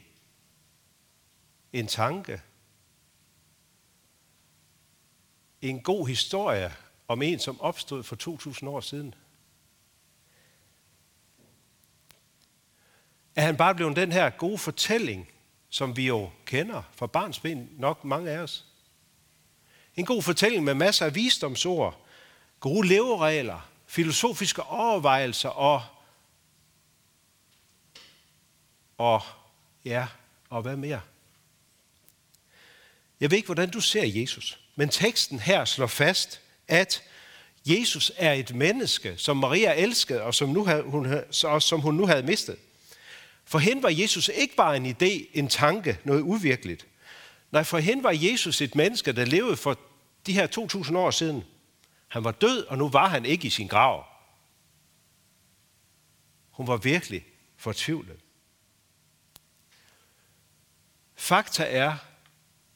en 1.74 1.88
tanke, 1.88 2.42
en 5.62 5.82
god 5.82 6.08
historie 6.08 6.74
om 7.08 7.22
en, 7.22 7.40
som 7.40 7.62
opstod 7.62 8.04
for 8.04 8.16
2000 8.16 8.70
år 8.70 8.80
siden? 8.80 9.16
Er 13.36 13.42
han 13.42 13.58
bare 13.58 13.76
blevet 13.76 13.96
den 13.96 14.12
her 14.12 14.30
gode 14.30 14.58
fortælling, 14.58 15.32
som 15.70 15.98
vi 15.98 16.08
jo 16.08 16.30
kender 16.46 16.84
fra 16.92 17.08
barnsben, 17.08 17.70
nok 17.72 18.04
mange 18.04 18.32
af 18.32 18.38
os? 18.38 18.66
En 19.96 20.06
god 20.06 20.22
fortælling 20.22 20.64
med 20.64 20.74
masser 20.74 21.06
af 21.06 21.16
visdomsord, 21.16 22.06
gode 22.60 22.88
leveregler, 22.88 23.70
filosofiske 23.86 24.64
overvejelser 24.64 25.50
og, 25.50 25.84
og 28.98 29.22
ja, 29.86 30.08
og 30.50 30.62
hvad 30.62 30.76
mere? 30.76 31.02
Jeg 33.20 33.32
ved 33.32 33.38
ikke, 33.38 33.48
hvordan 33.48 33.70
du 33.70 33.80
ser 33.82 34.06
Jesus, 34.06 34.65
men 34.76 34.90
teksten 34.90 35.40
her 35.40 35.66
slår 35.66 35.88
fast, 35.88 36.42
at 36.68 37.04
Jesus 37.66 38.12
er 38.18 38.34
et 38.34 38.56
menneske, 38.56 39.18
som 39.18 39.38
Maria 39.38 39.74
elskede, 39.74 40.22
og 40.22 40.36
som, 40.36 40.50
nu 40.50 40.66
havde, 40.66 40.84
hun, 40.84 41.14
og 41.44 41.62
som 41.62 41.82
hun 41.82 41.96
nu 41.96 42.06
havde 42.06 42.24
mistet. 42.24 42.58
For 43.46 43.60
hende 43.60 43.84
var 43.84 43.90
Jesus 43.90 44.30
ikke 44.36 44.56
bare 44.56 44.78
en 44.78 44.86
idé, 44.86 45.30
en 45.34 45.48
tanke, 45.48 46.00
noget 46.04 46.22
uvirkeligt. 46.22 46.88
Nej, 47.52 47.64
for 47.64 47.78
hende 47.78 48.04
var 48.04 48.12
Jesus 48.12 48.62
et 48.62 48.76
menneske, 48.76 49.12
der 49.12 49.26
levede 49.26 49.58
for 49.58 49.80
de 50.26 50.34
her 50.34 50.48
2000 50.48 50.98
år 50.98 51.12
siden. 51.12 51.44
Han 52.08 52.24
var 52.24 52.32
død, 52.32 52.64
og 52.64 52.78
nu 52.78 52.90
var 52.90 53.08
han 53.08 53.26
ikke 53.26 53.48
i 53.48 53.50
sin 53.50 53.68
grav. 53.68 54.06
Hun 56.52 56.68
var 56.68 56.78
virkelig 56.78 57.26
fortvivlet. 57.58 58.20
Fakta 61.16 61.64
er, 61.64 61.98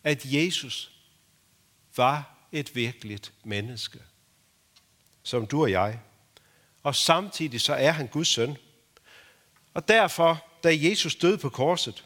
at 0.03 0.25
Jesus 0.25 0.98
var 1.99 2.47
et 2.51 2.75
virkeligt 2.75 3.33
menneske, 3.43 3.99
som 5.23 5.47
du 5.47 5.61
og 5.61 5.71
jeg. 5.71 5.99
Og 6.83 6.95
samtidig 6.95 7.61
så 7.61 7.73
er 7.73 7.91
han 7.91 8.07
Guds 8.07 8.27
søn. 8.27 8.57
Og 9.73 9.87
derfor, 9.87 10.45
da 10.63 10.69
Jesus 10.71 11.15
døde 11.15 11.37
på 11.37 11.49
korset, 11.49 12.05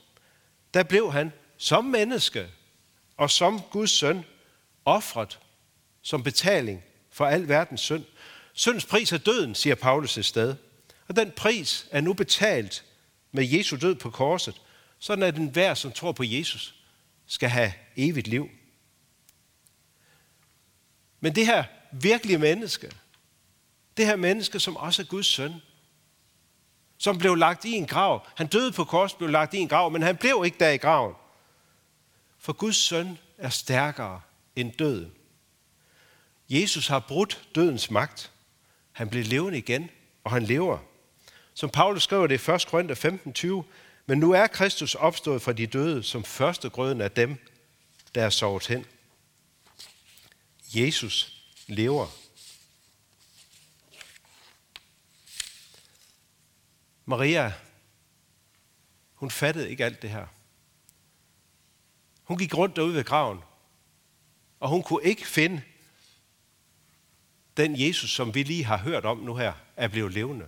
der 0.74 0.84
blev 0.84 1.12
han 1.12 1.32
som 1.58 1.86
menneske 1.86 2.48
og 3.18 3.32
som 3.32 3.62
Guds 3.72 3.92
søn 3.92 4.26
offret 4.86 5.40
som 6.02 6.24
betaling 6.24 6.84
for 7.12 7.26
al 7.26 7.48
verdens 7.48 7.82
synd. 7.82 8.06
Syndens 8.54 8.86
pris 8.86 9.12
er 9.12 9.18
døden, 9.18 9.56
siger 9.56 9.76
Paulus 9.76 10.18
et 10.18 10.26
sted. 10.26 10.56
Og 11.08 11.16
den 11.16 11.32
pris 11.32 11.88
er 11.92 12.02
nu 12.02 12.14
betalt 12.14 12.86
med 13.32 13.46
Jesu 13.46 13.78
død 13.82 13.96
på 13.96 14.10
korset, 14.10 14.62
sådan 15.00 15.24
at 15.24 15.36
den 15.36 15.48
hver, 15.48 15.74
som 15.74 15.92
tror 15.92 16.12
på 16.12 16.24
Jesus, 16.24 16.76
skal 17.28 17.50
have 17.50 17.74
evigt 17.96 18.28
liv. 18.28 18.50
Men 21.24 21.36
det 21.36 21.46
her 21.46 21.64
virkelige 21.92 22.38
menneske, 22.38 22.92
det 23.98 24.06
her 24.06 24.16
menneske, 24.16 24.60
som 24.60 24.78
også 24.78 25.02
er 25.02 25.06
Guds 25.06 25.28
søn, 25.28 25.54
som 26.98 27.18
blev 27.18 27.36
lagt 27.36 27.66
i 27.66 27.72
en 27.72 27.86
grav. 27.86 28.28
Han 28.36 28.48
døde 28.48 28.72
på 28.72 28.84
kors, 28.84 29.14
blev 29.14 29.30
lagt 29.30 29.54
i 29.54 29.58
en 29.58 29.68
grav, 29.68 29.92
men 29.92 30.02
han 30.02 30.18
blev 30.18 30.42
ikke 30.46 30.58
der 30.60 30.70
i 30.70 30.78
graven. 30.78 31.14
For 32.40 32.54
Guds 32.54 32.76
søn 32.76 33.18
er 33.38 33.50
stærkere 33.50 34.22
end 34.56 34.72
døden. 34.72 35.12
Jesus 36.50 36.88
har 36.88 37.00
brudt 37.00 37.48
dødens 37.56 37.92
magt. 37.92 38.32
Han 38.92 39.10
blev 39.10 39.24
levende 39.24 39.58
igen, 39.58 39.90
og 40.24 40.32
han 40.32 40.44
lever. 40.44 40.78
Som 41.54 41.70
Paulus 41.70 42.04
skriver 42.04 42.28
det 42.28 42.48
i 42.48 42.52
1. 42.52 42.68
Korinther 42.68 42.96
15:20, 42.96 43.72
men 44.06 44.20
nu 44.20 44.32
er 44.32 44.48
Kristus 44.48 44.96
opstået 44.96 45.42
fra 45.42 45.54
de 45.54 45.68
døde 45.68 46.04
som 46.04 46.24
første 46.24 46.70
grøden 46.70 47.02
af 47.02 47.12
dem, 47.12 47.38
der 48.16 48.26
er 48.26 48.30
sovet 48.30 48.68
hen. 48.68 48.86
Jesus 50.76 51.44
lever. 51.68 52.08
Maria, 57.06 57.54
hun 59.14 59.32
fattede 59.32 59.70
ikke 59.70 59.86
alt 59.86 60.02
det 60.02 60.10
her. 60.10 60.28
Hun 62.24 62.38
gik 62.38 62.58
rundt 62.58 62.76
derude 62.76 62.94
ved 62.94 63.04
graven, 63.04 63.40
og 64.60 64.70
hun 64.70 64.84
kunne 64.84 65.04
ikke 65.04 65.28
finde 65.28 65.62
den 67.58 67.80
Jesus, 67.80 68.12
som 68.12 68.36
vi 68.36 68.44
lige 68.44 68.64
har 68.64 68.78
hørt 68.78 69.06
om 69.06 69.18
nu 69.18 69.36
her, 69.36 69.54
er 69.76 69.88
blevet 69.88 70.14
levende. 70.14 70.48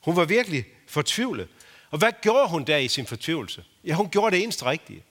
Hun 0.00 0.16
var 0.16 0.24
virkelig 0.24 0.64
fortvivlet. 0.86 1.48
Og 1.90 1.98
hvad 1.98 2.12
gjorde 2.22 2.48
hun 2.48 2.64
der 2.64 2.76
i 2.76 2.88
sin 2.88 3.06
fortvivlelse? 3.06 3.64
Ja, 3.84 3.94
hun 3.94 4.10
gjorde 4.10 4.36
det 4.36 4.42
eneste 4.42 4.64
rigtige. 4.64 5.04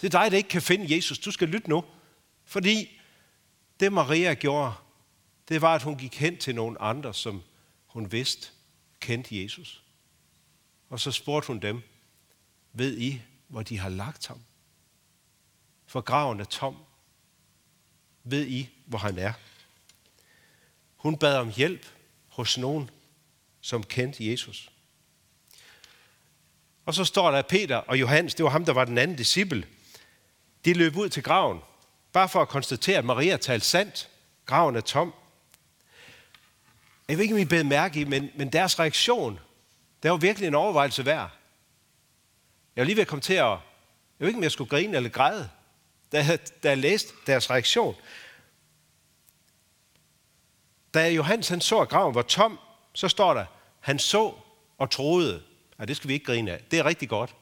Det 0.00 0.14
er 0.14 0.20
dig, 0.20 0.30
der 0.30 0.36
ikke 0.36 0.48
kan 0.48 0.62
finde 0.62 0.96
Jesus. 0.96 1.18
Du 1.18 1.30
skal 1.30 1.48
lytte 1.48 1.68
nu. 1.68 1.84
Fordi 2.44 2.95
det 3.80 3.92
Maria 3.92 4.34
gjorde, 4.34 4.74
det 5.48 5.62
var, 5.62 5.74
at 5.74 5.82
hun 5.82 5.96
gik 5.96 6.14
hen 6.14 6.38
til 6.38 6.54
nogle 6.54 6.82
andre, 6.82 7.14
som 7.14 7.42
hun 7.86 8.12
vidste 8.12 8.48
kendte 9.00 9.42
Jesus. 9.42 9.82
Og 10.88 11.00
så 11.00 11.12
spurgte 11.12 11.46
hun 11.46 11.58
dem, 11.58 11.82
ved 12.72 12.98
I, 12.98 13.22
hvor 13.48 13.62
de 13.62 13.78
har 13.78 13.88
lagt 13.88 14.26
ham? 14.26 14.40
For 15.86 16.00
graven 16.00 16.40
er 16.40 16.44
tom. 16.44 16.76
Ved 18.24 18.46
I, 18.46 18.68
hvor 18.86 18.98
han 18.98 19.18
er? 19.18 19.32
Hun 20.96 21.18
bad 21.18 21.36
om 21.36 21.52
hjælp 21.52 21.86
hos 22.28 22.58
nogen, 22.58 22.90
som 23.60 23.82
kendte 23.82 24.30
Jesus. 24.30 24.70
Og 26.86 26.94
så 26.94 27.04
står 27.04 27.30
der, 27.30 27.38
at 27.38 27.46
Peter 27.46 27.76
og 27.76 28.00
Johannes, 28.00 28.34
det 28.34 28.44
var 28.44 28.50
ham, 28.50 28.64
der 28.64 28.72
var 28.72 28.84
den 28.84 28.98
anden 28.98 29.16
disciple, 29.16 29.68
de 30.64 30.74
løb 30.74 30.96
ud 30.96 31.08
til 31.08 31.22
graven, 31.22 31.60
bare 32.16 32.28
for 32.28 32.42
at 32.42 32.48
konstatere, 32.48 32.98
at 32.98 33.04
Maria 33.04 33.36
talte 33.36 33.66
sandt. 33.66 34.08
Graven 34.46 34.76
er 34.76 34.80
tom. 34.80 35.14
Jeg 37.08 37.16
ved 37.16 37.22
ikke, 37.22 37.34
om 37.34 37.40
I 37.40 37.44
bed 37.44 37.64
mærke 37.64 38.00
i, 38.00 38.04
men, 38.04 38.30
men 38.34 38.52
deres 38.52 38.78
reaktion, 38.78 39.40
det 40.02 40.10
var 40.10 40.16
virkelig 40.16 40.46
en 40.46 40.54
overvejelse 40.54 41.06
værd. 41.06 41.30
Jeg 42.76 42.82
var 42.82 42.84
lige 42.84 42.96
ved 42.96 43.02
at 43.02 43.08
komme 43.08 43.22
til 43.22 43.34
at... 43.34 43.44
Jeg 43.46 43.58
ved 44.18 44.28
ikke, 44.28 44.36
om 44.36 44.42
jeg 44.42 44.52
skulle 44.52 44.70
grine 44.70 44.96
eller 44.96 45.10
græde, 45.10 45.50
da 46.12 46.24
jeg, 46.24 46.38
da 46.62 46.68
jeg 46.68 46.78
læste 46.78 47.12
deres 47.26 47.50
reaktion. 47.50 47.96
Da 50.94 51.10
Johannes 51.10 51.48
han 51.48 51.60
så, 51.60 51.78
at 51.78 51.88
graven 51.88 52.14
var 52.14 52.22
tom, 52.22 52.58
så 52.92 53.08
står 53.08 53.34
der, 53.34 53.44
han 53.80 53.98
så 53.98 54.34
og 54.78 54.90
troede. 54.90 55.42
Ja, 55.78 55.84
det 55.84 55.96
skal 55.96 56.08
vi 56.08 56.14
ikke 56.14 56.26
grine 56.26 56.52
af. 56.52 56.64
Det 56.70 56.78
er 56.78 56.84
rigtig 56.84 57.08
godt. 57.08 57.34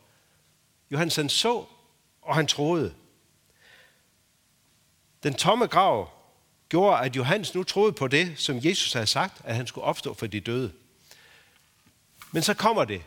Johannes 0.90 1.16
han 1.16 1.28
så, 1.28 1.64
og 2.22 2.34
han 2.34 2.46
troede. 2.46 2.94
Den 5.24 5.34
tomme 5.34 5.66
grav 5.66 6.10
gjorde, 6.68 7.00
at 7.00 7.16
Johannes 7.16 7.54
nu 7.54 7.62
troede 7.62 7.92
på 7.92 8.08
det, 8.08 8.38
som 8.38 8.60
Jesus 8.62 8.92
havde 8.92 9.06
sagt, 9.06 9.40
at 9.44 9.56
han 9.56 9.66
skulle 9.66 9.84
opstå 9.84 10.14
for 10.14 10.26
de 10.26 10.40
døde. 10.40 10.72
Men 12.32 12.42
så 12.42 12.54
kommer 12.54 12.84
det. 12.84 13.02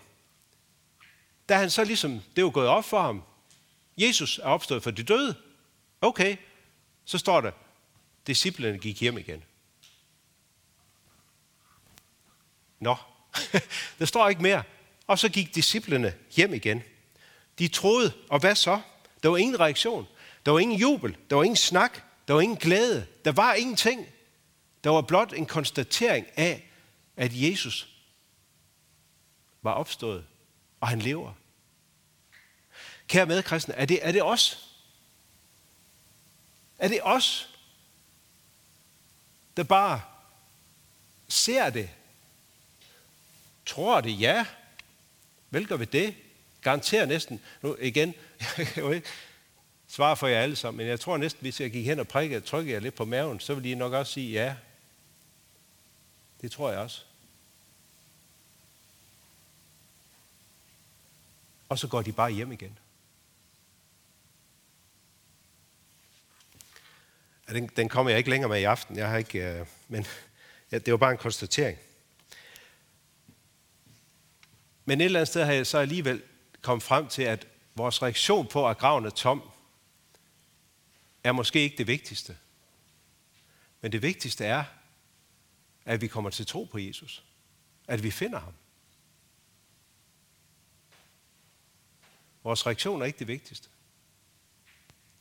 Da 1.50 1.56
han 1.56 1.70
så 1.70 1.84
ligesom, 1.84 2.22
det 2.36 2.44
var 2.44 2.50
gået 2.50 2.68
op 2.68 2.86
for 2.86 3.02
ham, 3.02 3.24
Jesus 3.98 4.38
er 4.40 4.44
opstået 4.44 4.84
for 4.84 4.92
de 4.92 5.04
døde. 5.04 5.36
Okay, 6.02 6.38
så 7.06 7.18
står 7.18 7.42
der, 7.42 7.52
disciplene 8.28 8.78
gik 8.78 9.02
hjem 9.02 9.18
igen. 9.18 9.44
Nå, 12.80 12.96
der 14.00 14.06
står 14.06 14.30
ikke 14.30 14.42
mere. 14.42 14.64
Og 15.08 15.20
så 15.20 15.30
gik 15.30 15.56
disciplene 15.56 16.14
hjem 16.36 16.54
igen. 16.54 16.84
De 17.60 17.68
troede, 17.68 18.14
og 18.30 18.40
hvad 18.40 18.56
så? 18.56 18.82
Der 19.24 19.30
var 19.30 19.38
ingen 19.38 19.60
reaktion. 19.60 20.08
Der 20.46 20.52
var 20.52 20.60
ingen 20.60 20.80
jubel. 20.80 21.18
Der 21.30 21.36
var 21.36 21.44
ingen 21.44 21.56
snak. 21.56 22.07
Der 22.28 22.34
var 22.34 22.42
ingen 22.42 22.58
glæde. 22.58 23.08
Der 23.26 23.32
var 23.32 23.54
ingenting. 23.54 24.08
Der 24.84 24.90
var 24.90 25.02
blot 25.02 25.34
en 25.34 25.46
konstatering 25.46 26.28
af, 26.36 26.70
at 27.18 27.32
Jesus 27.34 27.90
var 29.62 29.72
opstået, 29.72 30.26
og 30.80 30.88
han 30.88 31.00
lever. 31.00 31.34
Kære 33.08 33.26
medkristne, 33.26 33.74
er 33.74 33.86
det, 33.86 34.08
er 34.08 34.12
det 34.12 34.24
os? 34.24 34.74
Er 36.78 36.88
det 36.88 37.00
os, 37.04 37.50
der 39.58 39.64
bare 39.64 40.02
ser 41.28 41.70
det, 41.70 41.90
tror 43.66 44.02
det, 44.02 44.20
ja, 44.20 44.46
vel 45.50 45.68
gør 45.68 45.76
vi 45.76 45.86
det, 45.86 46.16
garanterer 46.62 47.06
næsten, 47.06 47.42
nu 47.62 47.78
igen, 47.80 48.14
svar 49.88 50.16
for 50.16 50.28
jer 50.28 50.42
alle 50.42 50.56
sammen, 50.56 50.78
men 50.78 50.88
jeg 50.88 51.00
tror 51.00 51.18
næsten, 51.18 51.42
hvis 51.42 51.62
jeg 51.62 51.72
gik 51.72 51.86
hen 51.86 52.00
og 52.00 52.08
prikkede, 52.08 52.42
trykkede 52.42 52.74
jer 52.74 52.80
lidt 52.80 52.96
på 52.96 53.06
maven, 53.06 53.40
så 53.40 53.54
ville 53.54 53.72
I 53.72 53.76
nok 53.76 53.94
også 53.94 54.14
sige 54.14 54.32
ja. 54.32 54.56
Det 56.42 56.52
tror 56.52 56.70
jeg 56.70 56.80
også. 56.80 57.02
Og 61.70 61.80
så 61.80 61.88
går 61.88 62.02
de 62.02 62.12
bare 62.12 62.32
hjem 62.32 62.52
igen. 62.52 62.80
Ja, 67.48 67.54
den, 67.54 67.68
den 67.68 67.90
kommer 67.90 68.10
jeg 68.10 68.18
ikke 68.18 68.30
længere 68.30 68.50
med 68.50 68.60
i 68.60 68.64
aften. 68.64 68.98
Jeg 68.98 69.10
har 69.10 69.18
ikke, 69.18 69.60
øh, 69.60 69.66
men 69.88 70.06
ja, 70.72 70.78
det 70.78 70.92
var 70.92 70.98
bare 70.98 71.12
en 71.12 71.18
konstatering. 71.18 71.78
Men 74.86 75.02
et 75.02 75.06
eller 75.06 75.20
andet 75.20 75.28
sted 75.28 75.44
har 75.44 75.54
jeg 75.54 75.68
så 75.68 75.78
alligevel 75.78 76.22
kommet 76.62 76.84
frem 76.84 77.08
til, 77.08 77.22
at 77.22 77.48
vores 77.76 78.02
reaktion 78.02 78.48
på, 78.48 78.70
at 78.70 78.78
graven 78.78 79.06
er 79.06 79.10
tom, 79.10 79.52
er 81.24 81.32
måske 81.32 81.60
ikke 81.60 81.78
det 81.78 81.88
vigtigste. 81.88 82.38
Men 83.82 83.92
det 83.92 84.02
vigtigste 84.02 84.46
er, 84.46 84.64
at 85.86 86.02
vi 86.02 86.08
kommer 86.08 86.30
til 86.30 86.46
tro 86.46 86.64
på 86.64 86.78
Jesus. 86.78 87.24
At 87.88 88.04
vi 88.04 88.12
finder 88.12 88.40
ham. 88.40 88.54
Vores 92.44 92.66
reaktion 92.66 93.02
er 93.02 93.06
ikke 93.06 93.20
det 93.20 93.28
vigtigste. 93.28 93.70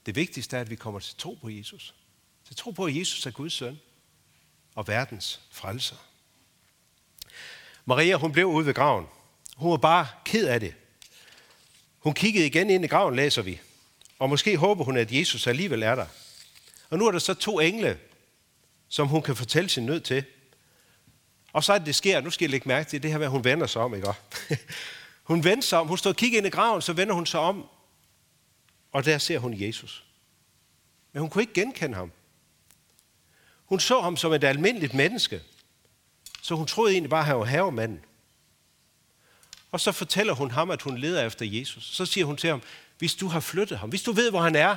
Det 0.07 0.17
vigtigste 0.17 0.57
er, 0.57 0.61
at 0.61 0.71
vi 0.71 0.77
kommer 0.77 1.01
til 1.01 1.17
tro 1.17 1.35
på 1.35 1.49
Jesus. 1.49 1.95
Til 2.45 2.57
tro 2.57 2.71
på, 2.71 2.85
at 2.85 2.97
Jesus 2.97 3.27
er 3.27 3.31
Guds 3.31 3.53
søn 3.53 3.81
og 4.75 4.89
verdens 4.89 5.41
frelser. 5.51 5.97
Maria, 7.85 8.17
hun 8.17 8.33
blev 8.33 8.47
ude 8.47 8.67
ved 8.67 8.75
graven. 8.75 9.07
Hun 9.57 9.71
var 9.71 9.77
bare 9.77 10.09
ked 10.25 10.49
af 10.49 10.61
det. 10.61 10.75
Hun 11.99 12.15
kiggede 12.15 12.47
igen 12.47 12.71
ind 12.71 12.85
i 12.85 12.89
graven, 12.89 13.17
læser 13.17 13.43
vi. 13.43 13.61
Og 14.19 14.29
måske 14.29 14.57
håber 14.57 14.85
hun, 14.85 14.97
at 14.97 15.13
Jesus 15.13 15.47
alligevel 15.47 15.83
er 15.83 15.95
der. 15.95 16.07
Og 16.91 16.99
nu 16.99 17.07
er 17.07 17.13
der 17.13 17.19
så 17.19 17.35
to 17.35 17.61
engle, 17.61 17.99
som 18.89 19.09
hun 19.09 19.23
kan 19.23 19.37
fortælle 19.37 19.71
sin 19.71 19.87
nød 19.87 20.01
til. 20.01 20.25
Og 21.53 21.65
så 21.65 21.73
er 21.73 21.79
det, 21.79 21.87
det 21.87 21.95
sker, 21.95 22.21
nu 22.21 22.31
skal 22.31 22.45
jeg 22.45 22.51
lægge 22.51 22.69
mærke 22.69 22.91
til 22.91 23.03
det 23.03 23.11
her 23.11 23.19
med, 23.19 23.27
at 23.27 23.31
hun 23.31 23.45
vender 23.45 23.67
sig 23.67 23.83
om, 23.83 23.95
ikke? 23.95 24.09
Hun 25.27 25.45
vender 25.45 25.63
sig 25.63 25.79
om, 25.79 25.87
hun 25.87 25.99
står 25.99 26.11
og 26.11 26.17
kigger 26.17 26.39
ind 26.39 26.47
i 26.47 26.51
graven, 26.51 26.83
så 26.83 26.93
vender 26.93 27.15
hun 27.15 27.27
sig 27.27 27.41
om, 27.41 27.69
og 28.93 29.05
der 29.05 29.19
ser 29.19 29.39
hun 29.39 29.61
Jesus. 29.61 30.05
Men 31.13 31.21
hun 31.21 31.31
kunne 31.31 31.43
ikke 31.43 31.53
genkende 31.55 31.95
ham. 31.95 32.13
Hun 33.65 33.81
så 33.81 34.01
ham 34.01 34.17
som 34.17 34.33
et 34.33 34.45
almindeligt 34.45 34.95
menneske, 34.95 35.43
så 36.43 36.55
hun 36.55 36.67
troede 36.67 36.93
egentlig 36.93 37.11
bare, 37.11 37.21
at 37.21 37.27
han 37.27 37.39
var 37.39 37.45
havemanden. 37.45 38.01
Og 39.71 39.81
så 39.81 39.93
fortæller 39.93 40.33
hun 40.33 40.51
ham, 40.51 40.71
at 40.71 40.83
hun 40.83 40.99
leder 40.99 41.27
efter 41.27 41.47
Jesus. 41.47 41.85
Så 41.97 42.07
siger 42.07 42.25
hun 42.25 42.37
til 42.37 42.51
ham, 42.51 42.63
hvis 42.99 43.15
du 43.15 43.29
har 43.29 43.41
flyttet 43.41 43.79
ham, 43.79 43.89
hvis 43.89 44.03
du 44.03 44.13
ved, 44.13 44.31
hvor 44.31 44.41
han 44.41 44.55
er, 44.55 44.77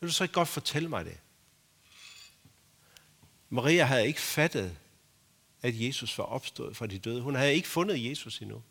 vil 0.00 0.08
du 0.08 0.12
så 0.12 0.24
ikke 0.24 0.34
godt 0.34 0.48
fortælle 0.48 0.88
mig 0.88 1.04
det? 1.04 1.18
Maria 3.48 3.84
havde 3.84 4.06
ikke 4.06 4.20
fattet, 4.20 4.78
at 5.62 5.80
Jesus 5.80 6.18
var 6.18 6.24
opstået 6.24 6.76
fra 6.76 6.86
de 6.86 6.98
døde. 6.98 7.20
Hun 7.20 7.34
havde 7.34 7.54
ikke 7.54 7.68
fundet 7.68 8.10
Jesus 8.10 8.38
endnu. 8.38 8.62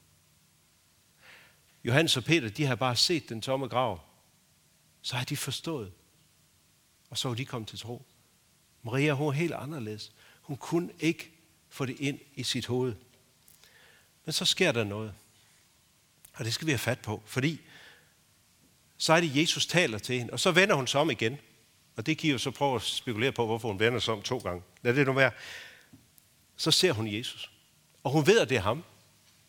Johannes 1.83 2.17
og 2.17 2.23
Peter, 2.23 2.49
de 2.49 2.63
havde 2.65 2.77
bare 2.77 2.95
set 2.95 3.29
den 3.29 3.41
tomme 3.41 3.67
grav. 3.67 3.99
Så 5.01 5.15
har 5.15 5.25
de 5.25 5.37
forstået. 5.37 5.91
Og 7.09 7.17
så 7.17 7.27
var 7.27 7.35
de 7.35 7.45
kommet 7.45 7.69
til 7.69 7.79
tro. 7.79 8.05
Maria, 8.83 9.13
hun 9.13 9.25
var 9.25 9.31
helt 9.31 9.53
anderledes. 9.53 10.13
Hun 10.41 10.57
kunne 10.57 10.89
ikke 10.99 11.31
få 11.69 11.85
det 11.85 11.99
ind 11.99 12.19
i 12.35 12.43
sit 12.43 12.65
hoved. 12.65 12.95
Men 14.25 14.33
så 14.33 14.45
sker 14.45 14.71
der 14.71 14.83
noget. 14.83 15.13
Og 16.33 16.45
det 16.45 16.53
skal 16.53 16.67
vi 16.67 16.71
have 16.71 16.79
fat 16.79 16.99
på, 16.99 17.23
fordi 17.25 17.61
så 18.97 19.13
er 19.13 19.21
det, 19.21 19.35
Jesus 19.35 19.65
taler 19.65 19.97
til 19.97 20.17
hende, 20.17 20.33
og 20.33 20.39
så 20.39 20.51
vender 20.51 20.75
hun 20.75 20.87
sig 20.87 21.01
om 21.01 21.11
igen. 21.11 21.37
Og 21.95 22.05
det 22.05 22.17
kan 22.17 22.27
I 22.27 22.31
jo 22.31 22.37
så 22.37 22.51
prøve 22.51 22.75
at 22.75 22.81
spekulere 22.81 23.31
på, 23.31 23.45
hvorfor 23.45 23.67
hun 23.67 23.79
vender 23.79 23.99
sig 23.99 24.13
om 24.13 24.21
to 24.21 24.37
gange. 24.37 24.63
Lad 24.81 24.95
det 24.95 25.07
nu 25.07 25.13
være. 25.13 25.31
Så 26.57 26.71
ser 26.71 26.91
hun 26.91 27.07
Jesus. 27.07 27.51
Og 28.03 28.11
hun 28.11 28.27
ved, 28.27 28.39
at 28.39 28.49
det 28.49 28.57
er 28.57 28.61
ham. 28.61 28.83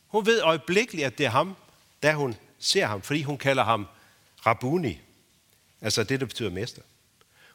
Hun 0.07 0.27
ved 0.27 0.43
øjeblikkeligt, 0.43 1.07
at 1.07 1.19
det 1.19 1.27
er 1.27 1.31
ham, 1.31 1.57
da 2.03 2.15
hun 2.15 2.37
ser 2.59 2.87
ham, 2.87 3.03
fordi 3.03 3.23
hun 3.23 3.39
kalder 3.39 3.65
ham 3.65 3.87
Rabuni. 4.47 4.99
Altså 5.81 6.05
det, 6.05 6.21
der 6.21 6.27
betyder 6.27 6.51
mester. 6.51 6.83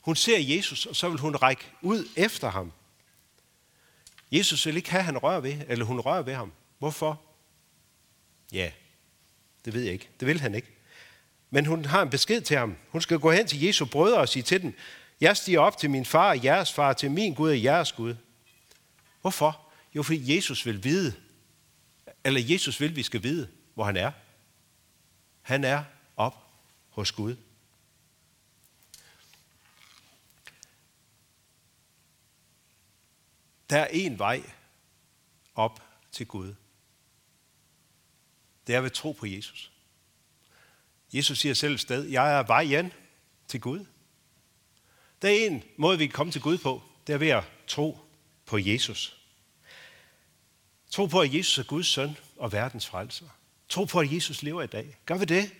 Hun 0.01 0.15
ser 0.15 0.39
Jesus, 0.39 0.85
og 0.85 0.95
så 0.95 1.09
vil 1.09 1.19
hun 1.19 1.35
række 1.35 1.63
ud 1.81 2.07
efter 2.15 2.49
ham. 2.49 2.71
Jesus 4.31 4.65
vil 4.65 4.77
ikke 4.77 4.91
have, 4.91 4.99
at 4.99 5.05
han 5.05 5.17
rører 5.17 5.39
ved, 5.39 5.61
eller 5.67 5.85
hun 5.85 5.99
rører 5.99 6.21
ved 6.21 6.33
ham. 6.33 6.51
Hvorfor? 6.77 7.21
Ja, 8.51 8.71
det 9.65 9.73
ved 9.73 9.81
jeg 9.81 9.93
ikke. 9.93 10.09
Det 10.19 10.27
vil 10.27 10.41
han 10.41 10.55
ikke. 10.55 10.67
Men 11.49 11.65
hun 11.65 11.85
har 11.85 12.01
en 12.01 12.09
besked 12.09 12.41
til 12.41 12.57
ham. 12.57 12.77
Hun 12.89 13.01
skal 13.01 13.19
gå 13.19 13.31
hen 13.31 13.47
til 13.47 13.61
Jesu 13.61 13.85
brødre 13.85 14.19
og 14.19 14.29
sige 14.29 14.43
til 14.43 14.61
dem, 14.61 14.73
jeg 15.21 15.37
stiger 15.37 15.59
op 15.59 15.77
til 15.77 15.89
min 15.89 16.05
far 16.05 16.29
og 16.29 16.43
jeres 16.43 16.73
far, 16.73 16.93
til 16.93 17.11
min 17.11 17.33
Gud 17.33 17.49
og 17.49 17.63
jeres 17.63 17.91
Gud. 17.91 18.15
Hvorfor? 19.21 19.61
Jo, 19.95 20.03
fordi 20.03 20.35
Jesus 20.35 20.65
vil 20.65 20.83
vide, 20.83 21.15
eller 22.23 22.41
Jesus 22.41 22.79
vil, 22.79 22.95
vi 22.95 23.03
skal 23.03 23.23
vide, 23.23 23.49
hvor 23.73 23.83
han 23.83 23.97
er. 23.97 24.11
Han 25.41 25.63
er 25.63 25.83
op 26.17 26.35
hos 26.89 27.11
Gud. 27.11 27.35
Der 33.69 33.77
er 33.77 33.87
en 33.87 34.19
vej 34.19 34.43
op 35.55 35.81
til 36.11 36.27
Gud. 36.27 36.53
Det 38.67 38.75
er 38.75 38.81
ved 38.81 38.89
tro 38.89 39.11
på 39.11 39.25
Jesus. 39.25 39.71
Jesus 41.13 41.39
siger 41.39 41.53
selv 41.53 41.73
et 41.73 41.79
sted, 41.79 42.03
jeg 42.03 42.39
er 42.39 42.43
vejen 42.43 42.93
til 43.47 43.61
Gud. 43.61 43.85
Der 45.21 45.29
er 45.29 45.33
en 45.33 45.63
måde, 45.77 45.97
vi 45.97 46.05
kan 46.05 46.13
komme 46.13 46.31
til 46.31 46.41
Gud 46.41 46.57
på. 46.57 46.83
Det 47.07 47.13
er 47.13 47.17
ved 47.17 47.29
at 47.29 47.43
tro 47.67 47.97
på 48.45 48.57
Jesus. 48.57 49.17
Tro 50.91 51.05
på, 51.05 51.21
at 51.21 51.33
Jesus 51.33 51.57
er 51.57 51.63
Guds 51.63 51.87
søn 51.87 52.17
og 52.37 52.51
verdens 52.51 52.87
frelser. 52.87 53.25
Tro 53.69 53.85
på, 53.85 53.99
at 53.99 54.13
Jesus 54.13 54.43
lever 54.43 54.63
i 54.63 54.67
dag. 54.67 54.97
Gør 55.05 55.17
vi 55.17 55.25
det, 55.25 55.51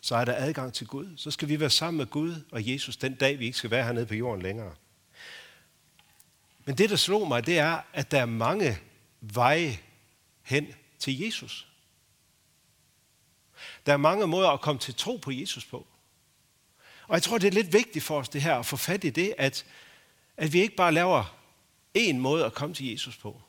så 0.00 0.16
er 0.16 0.24
der 0.24 0.34
adgang 0.36 0.74
til 0.74 0.86
Gud. 0.86 1.08
Så 1.16 1.30
skal 1.30 1.48
vi 1.48 1.60
være 1.60 1.70
sammen 1.70 1.98
med 1.98 2.06
Gud 2.06 2.34
og 2.50 2.68
Jesus 2.68 2.96
den 2.96 3.14
dag, 3.14 3.38
vi 3.38 3.44
ikke 3.44 3.58
skal 3.58 3.70
være 3.70 3.84
hernede 3.84 4.06
på 4.06 4.14
jorden 4.14 4.42
længere. 4.42 4.74
Men 6.64 6.78
det, 6.78 6.90
der 6.90 6.96
slog 6.96 7.28
mig, 7.28 7.46
det 7.46 7.58
er, 7.58 7.80
at 7.92 8.10
der 8.10 8.20
er 8.20 8.26
mange 8.26 8.78
veje 9.20 9.78
hen 10.42 10.74
til 11.04 11.20
Jesus. 11.20 11.66
Der 13.86 13.92
er 13.92 13.96
mange 13.96 14.26
måder 14.26 14.48
at 14.48 14.60
komme 14.60 14.78
til 14.78 14.94
tro 14.94 15.16
på 15.16 15.30
Jesus 15.30 15.64
på. 15.64 15.86
Og 17.06 17.14
jeg 17.14 17.22
tror, 17.22 17.38
det 17.38 17.46
er 17.46 17.52
lidt 17.52 17.72
vigtigt 17.72 18.04
for 18.04 18.18
os 18.18 18.28
det 18.28 18.42
her 18.42 18.56
at 18.56 18.66
få 18.66 18.76
fat 18.76 19.04
i 19.04 19.10
det, 19.10 19.34
at, 19.38 19.66
at 20.36 20.52
vi 20.52 20.60
ikke 20.60 20.76
bare 20.76 20.92
laver 20.92 21.36
en 21.94 22.20
måde 22.20 22.44
at 22.44 22.54
komme 22.54 22.74
til 22.74 22.86
Jesus 22.86 23.16
på. 23.16 23.42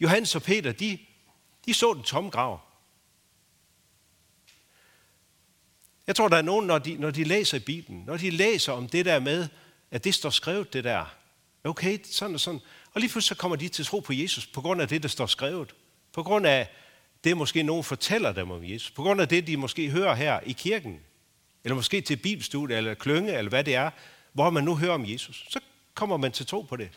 Johannes 0.00 0.34
og 0.34 0.42
Peter, 0.42 0.72
de, 0.72 0.98
de 1.66 1.74
så 1.74 1.94
den 1.94 2.02
tomme 2.02 2.30
grav. 2.30 2.60
Jeg 6.06 6.16
tror, 6.16 6.28
der 6.28 6.36
er 6.36 6.42
nogen, 6.42 6.66
når 6.66 6.78
de, 6.78 6.96
når 6.96 7.10
de 7.10 7.24
læser 7.24 7.56
i 7.56 7.60
Bibelen, 7.60 8.04
når 8.04 8.16
de 8.16 8.30
læser 8.30 8.72
om 8.72 8.88
det 8.88 9.04
der 9.04 9.18
med, 9.18 9.48
at 9.90 10.04
det 10.04 10.14
står 10.14 10.30
skrevet 10.30 10.72
det 10.72 10.84
der, 10.84 11.04
okay, 11.64 11.98
sådan 12.04 12.34
og 12.34 12.40
sådan, 12.40 12.60
og 12.94 13.00
lige 13.00 13.10
pludselig 13.10 13.36
så 13.36 13.40
kommer 13.40 13.56
de 13.56 13.68
til 13.68 13.84
tro 13.84 14.00
på 14.00 14.12
Jesus 14.12 14.46
på 14.46 14.60
grund 14.60 14.82
af 14.82 14.88
det, 14.88 15.02
der 15.02 15.08
står 15.08 15.26
skrevet. 15.26 15.74
På 16.12 16.22
grund 16.22 16.46
af 16.46 16.68
det, 17.24 17.36
måske 17.36 17.62
nogen 17.62 17.84
fortæller 17.84 18.32
dem 18.32 18.50
om 18.50 18.64
Jesus. 18.64 18.90
På 18.90 19.02
grund 19.02 19.20
af 19.20 19.28
det, 19.28 19.46
de 19.46 19.56
måske 19.56 19.90
hører 19.90 20.14
her 20.14 20.40
i 20.40 20.52
kirken. 20.52 21.00
Eller 21.64 21.74
måske 21.74 22.00
til 22.00 22.16
bibelstudie 22.16 22.76
eller 22.76 22.94
klønge, 22.94 23.38
eller 23.38 23.48
hvad 23.48 23.64
det 23.64 23.74
er, 23.74 23.90
hvor 24.32 24.50
man 24.50 24.64
nu 24.64 24.76
hører 24.76 24.94
om 24.94 25.10
Jesus. 25.10 25.46
Så 25.50 25.60
kommer 25.94 26.16
man 26.16 26.32
til 26.32 26.46
tro 26.46 26.62
på 26.62 26.76
det. 26.76 26.90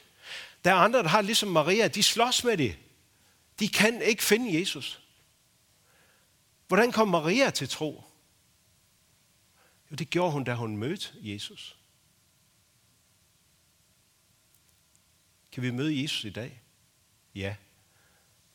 Der 0.63 0.71
er 0.71 0.75
andre, 0.75 1.03
der 1.03 1.09
har 1.09 1.21
ligesom 1.21 1.49
Maria, 1.49 1.87
de 1.87 2.03
slås 2.03 2.43
med 2.43 2.57
det. 2.57 2.77
De 3.59 3.67
kan 3.67 4.01
ikke 4.01 4.23
finde 4.23 4.59
Jesus. 4.59 4.99
Hvordan 6.67 6.91
kom 6.91 7.07
Maria 7.07 7.49
til 7.49 7.69
tro? 7.69 8.03
Jo, 9.91 9.95
det 9.95 10.09
gjorde 10.09 10.31
hun, 10.31 10.43
da 10.43 10.53
hun 10.53 10.77
mødte 10.77 11.07
Jesus. 11.21 11.76
Kan 15.57 15.63
vi 15.63 15.71
møde 15.71 16.01
Jesus 16.01 16.23
i 16.23 16.29
dag? 16.29 16.61
Ja. 17.35 17.55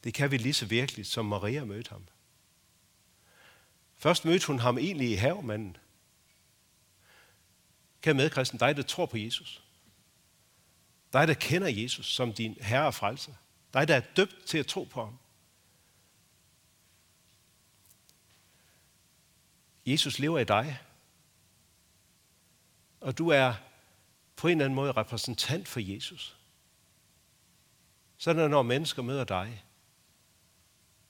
Det 0.04 0.14
kan 0.14 0.30
vi 0.30 0.36
lige 0.36 0.54
så 0.54 0.66
virkelig, 0.66 1.06
som 1.06 1.26
Maria 1.26 1.64
mødte 1.64 1.90
ham. 1.90 2.06
Først 3.94 4.24
mødte 4.24 4.46
hun 4.46 4.58
ham 4.58 4.78
egentlig 4.78 5.10
i 5.10 5.14
havmanden. 5.14 5.76
Kan 8.02 8.16
med, 8.16 8.30
Kristen, 8.30 8.58
dig, 8.58 8.76
der 8.76 8.82
tror 8.82 9.06
på 9.06 9.16
Jesus. 9.16 9.62
Dig, 11.12 11.28
der 11.28 11.34
kender 11.34 11.68
Jesus 11.68 12.14
som 12.14 12.32
din 12.32 12.56
herre 12.60 12.86
og 12.86 12.94
frelser. 12.94 13.32
Dig, 13.72 13.88
der 13.88 13.96
er 13.96 14.02
døbt 14.16 14.44
til 14.46 14.58
at 14.58 14.66
tro 14.66 14.84
på 14.84 15.04
ham. 15.04 15.18
Jesus 19.86 20.18
lever 20.18 20.38
i 20.38 20.44
dig. 20.44 20.80
Og 23.00 23.18
du 23.18 23.28
er 23.28 23.54
på 24.36 24.48
en 24.48 24.52
eller 24.52 24.64
anden 24.64 24.74
måde 24.74 24.92
repræsentant 24.92 25.68
for 25.68 25.80
Jesus. 25.80 26.36
Sådan 28.22 28.50
når 28.50 28.62
mennesker 28.62 29.02
møder 29.02 29.24
dig, 29.24 29.64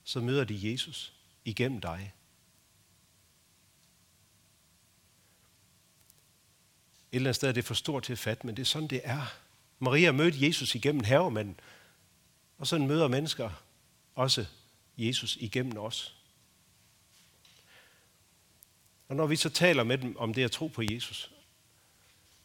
så 0.05 0.21
møder 0.21 0.45
de 0.45 0.71
Jesus 0.73 1.13
igennem 1.45 1.81
dig. 1.81 2.13
Et 7.13 7.17
eller 7.17 7.29
andet 7.29 7.37
sted 7.37 7.49
er 7.49 7.53
det 7.53 7.65
for 7.65 7.75
stort 7.75 8.03
til 8.03 8.13
at 8.13 8.19
fatte, 8.19 8.47
men 8.47 8.57
det 8.57 8.63
er 8.63 8.67
sådan, 8.67 8.89
det 8.89 9.01
er. 9.05 9.35
Maria 9.79 10.13
mødte 10.13 10.47
Jesus 10.47 10.75
igennem 10.75 11.05
havemanden, 11.05 11.61
og 12.59 12.67
sådan 12.67 12.87
møder 12.87 13.09
mennesker 13.09 13.51
også 14.15 14.47
Jesus 14.99 15.37
igennem 15.37 15.79
os. 15.79 16.17
Og 19.09 19.17
når 19.17 19.27
vi 19.27 19.37
så 19.37 19.51
taler 19.51 19.85
med 19.85 19.99
dem 19.99 20.17
om 20.17 20.35
det 20.35 20.45
at 20.45 20.53
tro 20.53 20.67
på 20.67 20.83
Jesus, 20.83 21.33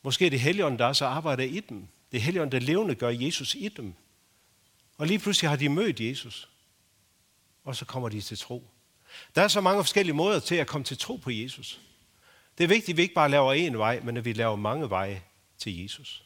måske 0.01 0.25
er 0.25 0.29
det 0.29 0.39
Helligånden, 0.39 0.79
der 0.79 0.93
så 0.93 1.05
arbejder 1.05 1.43
i 1.43 1.59
dem. 1.59 1.87
Det 2.11 2.17
er 2.17 2.21
Helligånden, 2.21 2.61
der 2.61 2.65
levende 2.65 2.95
gør 2.95 3.09
Jesus 3.09 3.55
i 3.55 3.69
dem. 3.69 3.95
Og 4.97 5.07
lige 5.07 5.19
pludselig 5.19 5.49
har 5.49 5.57
de 5.57 5.69
mødt 5.69 5.99
Jesus, 5.99 6.49
og 7.63 7.75
så 7.75 7.85
kommer 7.85 8.09
de 8.09 8.21
til 8.21 8.37
tro. 8.37 8.69
Der 9.35 9.41
er 9.41 9.47
så 9.47 9.61
mange 9.61 9.83
forskellige 9.83 10.15
måder 10.15 10.39
til 10.39 10.55
at 10.55 10.67
komme 10.67 10.85
til 10.85 10.97
tro 10.97 11.15
på 11.15 11.31
Jesus. 11.31 11.81
Det 12.57 12.63
er 12.63 12.67
vigtigt, 12.67 12.89
at 12.89 12.97
vi 12.97 13.01
ikke 13.01 13.13
bare 13.13 13.29
laver 13.29 13.69
én 13.69 13.77
vej, 13.77 13.99
men 13.99 14.17
at 14.17 14.25
vi 14.25 14.33
laver 14.33 14.55
mange 14.55 14.89
veje 14.89 15.23
til 15.57 15.81
Jesus. 15.81 16.23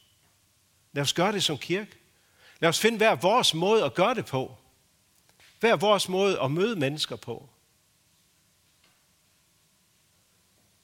Lad 0.92 1.02
os 1.02 1.12
gøre 1.12 1.32
det 1.32 1.42
som 1.42 1.58
kirke. 1.58 1.90
Lad 2.60 2.68
os 2.68 2.80
finde 2.80 2.96
hver 2.96 3.14
vores 3.14 3.54
måde 3.54 3.84
at 3.84 3.94
gøre 3.94 4.14
det 4.14 4.26
på. 4.26 4.56
Hver 5.60 5.76
vores 5.76 6.08
måde 6.08 6.40
at 6.40 6.50
møde 6.50 6.76
mennesker 6.76 7.16
på. 7.16 7.48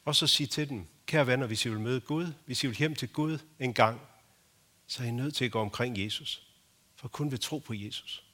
Og 0.05 0.17
så 0.17 0.27
sige 0.27 0.47
til 0.47 0.69
dem, 0.69 0.87
kære 1.07 1.27
venner, 1.27 1.47
hvis 1.47 1.65
I 1.65 1.69
vil 1.69 1.81
møde 1.81 2.01
Gud, 2.01 2.33
hvis 2.47 2.65
I 2.65 2.67
vil 2.67 2.77
hjem 2.77 2.95
til 2.95 3.09
Gud 3.09 3.39
en 3.59 3.75
gang, 3.75 4.01
så 4.87 5.03
er 5.03 5.07
I 5.07 5.11
nødt 5.11 5.35
til 5.35 5.45
at 5.45 5.53
gå 5.53 5.61
omkring 5.61 6.05
Jesus. 6.05 6.48
For 6.99 7.09
kun 7.09 7.31
ved 7.31 7.39
tro 7.39 7.59
på 7.59 7.75
Jesus, 7.75 8.25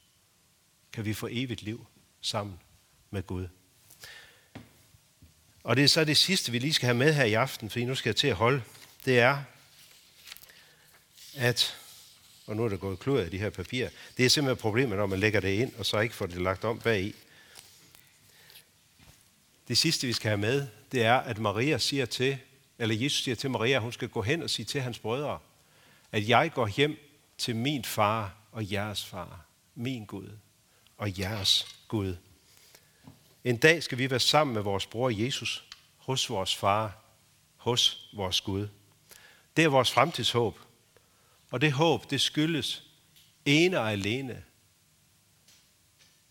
kan 0.92 1.04
vi 1.04 1.14
få 1.14 1.28
evigt 1.30 1.62
liv 1.62 1.86
sammen 2.20 2.60
med 3.10 3.22
Gud. 3.22 3.48
Og 5.64 5.76
det 5.76 5.84
er 5.84 5.88
så 5.88 6.04
det 6.04 6.16
sidste, 6.16 6.52
vi 6.52 6.58
lige 6.58 6.72
skal 6.72 6.86
have 6.86 6.96
med 6.96 7.14
her 7.14 7.24
i 7.24 7.34
aften, 7.34 7.70
for 7.70 7.78
nu 7.78 7.94
skal 7.94 8.10
jeg 8.10 8.16
til 8.16 8.26
at 8.26 8.34
holde. 8.34 8.62
Det 9.04 9.18
er, 9.18 9.42
at, 11.34 11.76
og 12.46 12.56
nu 12.56 12.64
er 12.64 12.68
der 12.68 12.76
gået 12.76 12.98
klud 12.98 13.18
af 13.18 13.30
de 13.30 13.38
her 13.38 13.50
papirer, 13.50 13.90
det 14.16 14.24
er 14.24 14.30
simpelthen 14.30 14.60
problemet, 14.60 14.98
når 14.98 15.06
man 15.06 15.18
lægger 15.18 15.40
det 15.40 15.48
ind, 15.48 15.74
og 15.74 15.86
så 15.86 15.98
ikke 15.98 16.14
får 16.14 16.26
det 16.26 16.42
lagt 16.42 16.64
om 16.64 16.78
bagi. 16.78 17.08
i. 17.08 17.14
Det 19.68 19.78
sidste, 19.78 20.06
vi 20.06 20.12
skal 20.12 20.28
have 20.28 20.40
med, 20.40 20.68
det 20.92 21.02
er, 21.02 21.14
at 21.14 21.38
Maria 21.38 21.78
siger 21.78 22.06
til, 22.06 22.38
eller 22.78 22.94
Jesus 22.94 23.22
siger 23.22 23.34
til 23.34 23.50
Maria, 23.50 23.76
at 23.76 23.82
hun 23.82 23.92
skal 23.92 24.08
gå 24.08 24.22
hen 24.22 24.42
og 24.42 24.50
sige 24.50 24.66
til 24.66 24.80
hans 24.80 24.98
brødre, 24.98 25.38
at 26.12 26.28
jeg 26.28 26.52
går 26.52 26.66
hjem 26.66 26.98
til 27.38 27.56
min 27.56 27.84
far 27.84 28.43
og 28.54 28.72
jeres 28.72 29.04
far, 29.04 29.44
min 29.74 30.04
Gud 30.04 30.30
og 30.96 31.18
jeres 31.18 31.76
Gud. 31.88 32.16
En 33.44 33.56
dag 33.56 33.82
skal 33.82 33.98
vi 33.98 34.10
være 34.10 34.20
sammen 34.20 34.54
med 34.54 34.62
vores 34.62 34.86
bror 34.86 35.10
Jesus, 35.10 35.64
hos 35.96 36.30
vores 36.30 36.56
far, 36.56 36.98
hos 37.56 38.10
vores 38.12 38.40
Gud. 38.40 38.68
Det 39.56 39.64
er 39.64 39.68
vores 39.68 39.92
fremtidshåb. 39.92 40.60
Og 41.50 41.60
det 41.60 41.72
håb, 41.72 42.10
det 42.10 42.20
skyldes 42.20 42.82
ene 43.44 43.80
og 43.80 43.92
alene, 43.92 44.44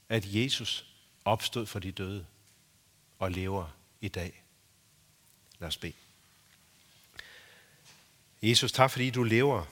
at 0.09 0.23
Jesus 0.25 0.85
opstod 1.25 1.65
for 1.65 1.79
de 1.79 1.91
døde 1.91 2.25
og 3.19 3.31
lever 3.31 3.67
i 4.01 4.07
dag. 4.07 4.43
Lad 5.59 5.67
os 5.67 5.77
bede. 5.77 5.93
Jesus, 8.41 8.71
tak 8.71 8.91
fordi 8.91 9.09
du 9.09 9.23
lever. 9.23 9.65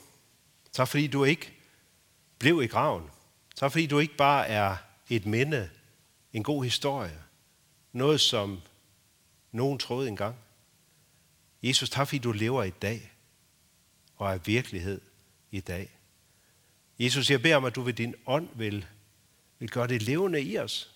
Tak 0.72 0.88
fordi 0.88 1.06
du 1.06 1.24
ikke 1.24 1.61
blev 2.42 2.62
i 2.62 2.66
graven. 2.66 3.10
Tak 3.56 3.72
fordi 3.72 3.86
du 3.86 3.98
ikke 3.98 4.16
bare 4.16 4.48
er 4.48 4.76
et 5.10 5.26
minde, 5.26 5.70
en 6.32 6.42
god 6.42 6.64
historie, 6.64 7.22
noget 7.92 8.20
som 8.20 8.60
nogen 9.52 9.78
troede 9.78 10.08
engang. 10.08 10.36
Jesus, 11.62 11.90
tak 11.90 12.08
fordi 12.08 12.18
du 12.18 12.32
lever 12.32 12.62
i 12.64 12.70
dag 12.70 13.12
og 14.16 14.32
er 14.32 14.38
virkelighed 14.38 15.00
i 15.50 15.60
dag. 15.60 15.98
Jesus, 16.98 17.30
jeg 17.30 17.42
beder 17.42 17.56
om, 17.56 17.64
at 17.64 17.74
du 17.74 17.82
ved 17.82 17.92
din 17.92 18.14
ånd 18.26 18.48
vil, 18.54 18.86
vil 19.58 19.70
gøre 19.70 19.86
det 19.86 20.02
levende 20.02 20.42
i 20.42 20.58
os. 20.58 20.94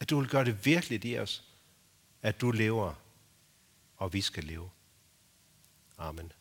At 0.00 0.10
du 0.10 0.20
vil 0.20 0.28
gøre 0.28 0.44
det 0.44 0.66
virkeligt 0.66 1.04
i 1.04 1.18
os. 1.18 1.44
At 2.22 2.40
du 2.40 2.50
lever, 2.50 2.94
og 3.96 4.12
vi 4.12 4.20
skal 4.20 4.44
leve. 4.44 4.70
Amen. 5.98 6.32